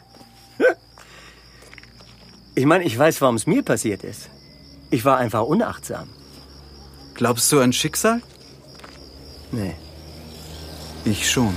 Ich 2.56 2.66
meine, 2.66 2.86
ich 2.86 2.98
weiß, 2.98 3.22
warum 3.22 3.36
es 3.36 3.46
mir 3.46 3.62
passiert 3.64 4.04
ist. 4.04 4.30
Ich 4.90 5.06
war 5.06 5.18
einfach 5.18 5.44
unachtsam. 5.44 6.10
Glaubst 7.14 7.52
du 7.52 7.60
an 7.60 7.74
Schicksal? 7.74 8.22
Nee. 9.52 9.76
Ich 11.06 11.30
schon. 11.30 11.56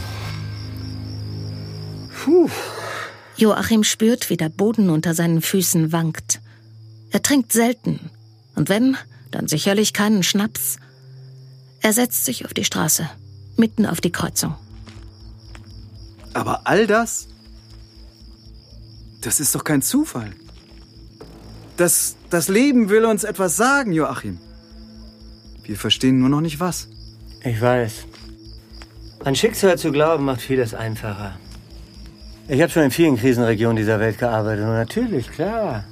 Puh. 2.23 2.51
Joachim 3.37 3.85
spürt, 3.85 4.29
wie 4.29 4.37
der 4.37 4.51
Boden 4.51 4.91
unter 4.91 5.15
seinen 5.15 5.41
Füßen 5.41 5.93
wankt. 5.93 6.41
Er 7.11 7.23
trinkt 7.23 7.53
selten. 7.53 8.11
Und 8.55 8.69
wenn, 8.69 8.97
dann 9.31 9.49
sicherlich 9.49 9.93
keinen 9.93 10.23
Schnaps. 10.23 10.79
Er 11.81 11.93
setzt 11.95 12.27
sich 12.27 12.45
auf 12.45 12.53
die 12.53 12.65
Straße, 12.65 13.09
mitten 13.57 13.87
auf 13.87 14.01
die 14.01 14.13
Kreuzung. 14.13 14.55
Aber 16.33 16.63
all 16.65 16.87
das, 16.87 17.29
das 19.21 19.41
ist 19.41 19.55
doch 19.55 19.65
kein 19.65 19.83
Zufall. 19.83 20.31
Das, 21.77 22.17
das 22.31 22.49
Leben 22.49 22.89
will 22.89 23.05
uns 23.05 23.25
etwas 23.25 23.57
sagen, 23.57 23.93
Joachim. 23.93 24.39
Wir 25.65 25.77
verstehen 25.77 26.19
nur 26.19 26.29
noch 26.29 26.41
nicht 26.41 26.61
was. 26.61 26.89
Ich 27.43 27.61
weiß. 27.61 28.07
An 29.25 29.35
Schicksal 29.35 29.79
zu 29.79 29.93
glauben 29.93 30.25
macht 30.25 30.41
vieles 30.41 30.75
einfacher. 30.75 31.39
Ich 32.49 32.61
habe 32.61 32.71
schon 32.71 32.85
in 32.85 32.91
vielen 32.91 33.17
Krisenregionen 33.17 33.77
dieser 33.77 34.01
Welt 34.01 34.19
gearbeitet 34.19 34.65
und 34.65 34.73
natürlich, 34.73 35.31
klar. 35.31 35.85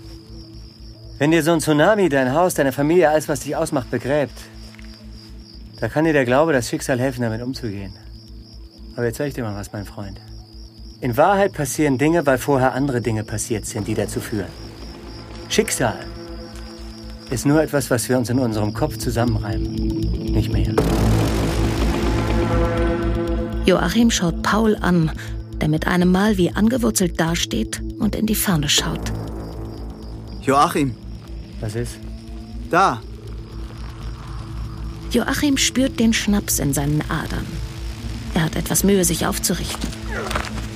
Wenn 1.19 1.31
dir 1.31 1.43
so 1.43 1.53
ein 1.53 1.61
Tsunami 1.61 2.09
dein 2.09 2.33
Haus, 2.33 2.55
deine 2.55 2.73
Familie, 2.73 3.11
alles, 3.11 3.29
was 3.29 3.41
dich 3.41 3.55
ausmacht, 3.55 3.91
begräbt, 3.91 4.39
da 5.81 5.89
kann 5.89 6.05
dir 6.05 6.13
der 6.13 6.25
Glaube, 6.25 6.53
das 6.53 6.69
Schicksal 6.69 6.99
helfen, 6.99 7.23
damit 7.23 7.43
umzugehen. 7.43 7.93
Aber 8.97 9.07
jetzt 9.07 9.19
sag 9.19 9.27
ich 9.27 9.35
dir 9.35 9.45
mal 9.45 9.55
was, 9.55 9.73
mein 9.73 9.85
Freund. 9.85 10.21
In 11.01 11.17
Wahrheit 11.17 11.53
passieren 11.53 11.97
Dinge, 11.97 12.27
weil 12.27 12.39
vorher 12.39 12.75
andere 12.75 13.01
Dinge 13.01 13.23
passiert 13.23 13.67
sind, 13.67 13.87
die 13.87 13.95
dazu 13.95 14.19
führen. 14.19 14.51
Schicksal 15.49 16.05
ist 17.31 17.47
nur 17.47 17.63
etwas, 17.63 17.89
was 17.89 18.09
wir 18.09 18.19
uns 18.19 18.31
in 18.31 18.39
unserem 18.41 18.75
Kopf 18.75 18.99
zusammenreimen. 18.99 19.75
Nicht 19.75 20.53
mehr. 20.53 20.75
Joachim 23.65 24.11
schaut 24.11 24.43
Paul 24.43 24.77
an, 24.81 25.13
der 25.61 25.69
mit 25.69 25.87
einem 25.87 26.11
Mal 26.11 26.37
wie 26.37 26.51
angewurzelt 26.51 27.21
dasteht 27.21 27.81
und 28.01 28.17
in 28.17 28.27
die 28.27 28.35
Ferne 28.35 28.69
schaut. 28.69 29.13
Joachim. 30.43 30.97
Was 31.61 31.77
ist? 31.77 31.99
Da. 32.71 33.01
Joachim 35.13 35.57
spürt 35.57 36.01
den 36.01 36.13
Schnaps 36.13 36.59
in 36.59 36.73
seinen 36.73 37.03
Adern. 37.09 37.47
Er 38.35 38.43
hat 38.43 38.57
etwas 38.57 38.83
Mühe, 38.83 39.05
sich 39.05 39.27
aufzurichten. 39.27 39.89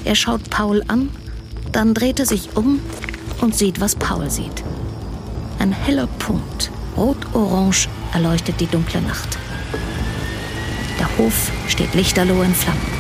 Er 0.05 0.15
schaut 0.15 0.51
Paul 0.51 0.83
an, 0.89 1.11
dann 1.71 1.95
dreht 1.95 2.19
er 2.19 2.27
sich 2.27 2.57
um 2.57 2.81
und 3.41 3.57
sieht, 3.57 3.81
was 3.81 3.95
Paul 3.95 4.31
sieht. 4.31 4.65
Ein 5.59 5.73
heller 5.73 6.07
Punkt, 6.19 6.71
rot-orange, 6.97 7.89
erleuchtet 8.13 8.61
die 8.61 8.67
dunkle 8.67 9.01
Nacht. 9.01 9.39
Der 10.99 11.19
Hof 11.19 11.53
steht 11.69 11.95
lichterloh 11.95 12.43
in 12.43 12.55
Flammen. 12.55 12.92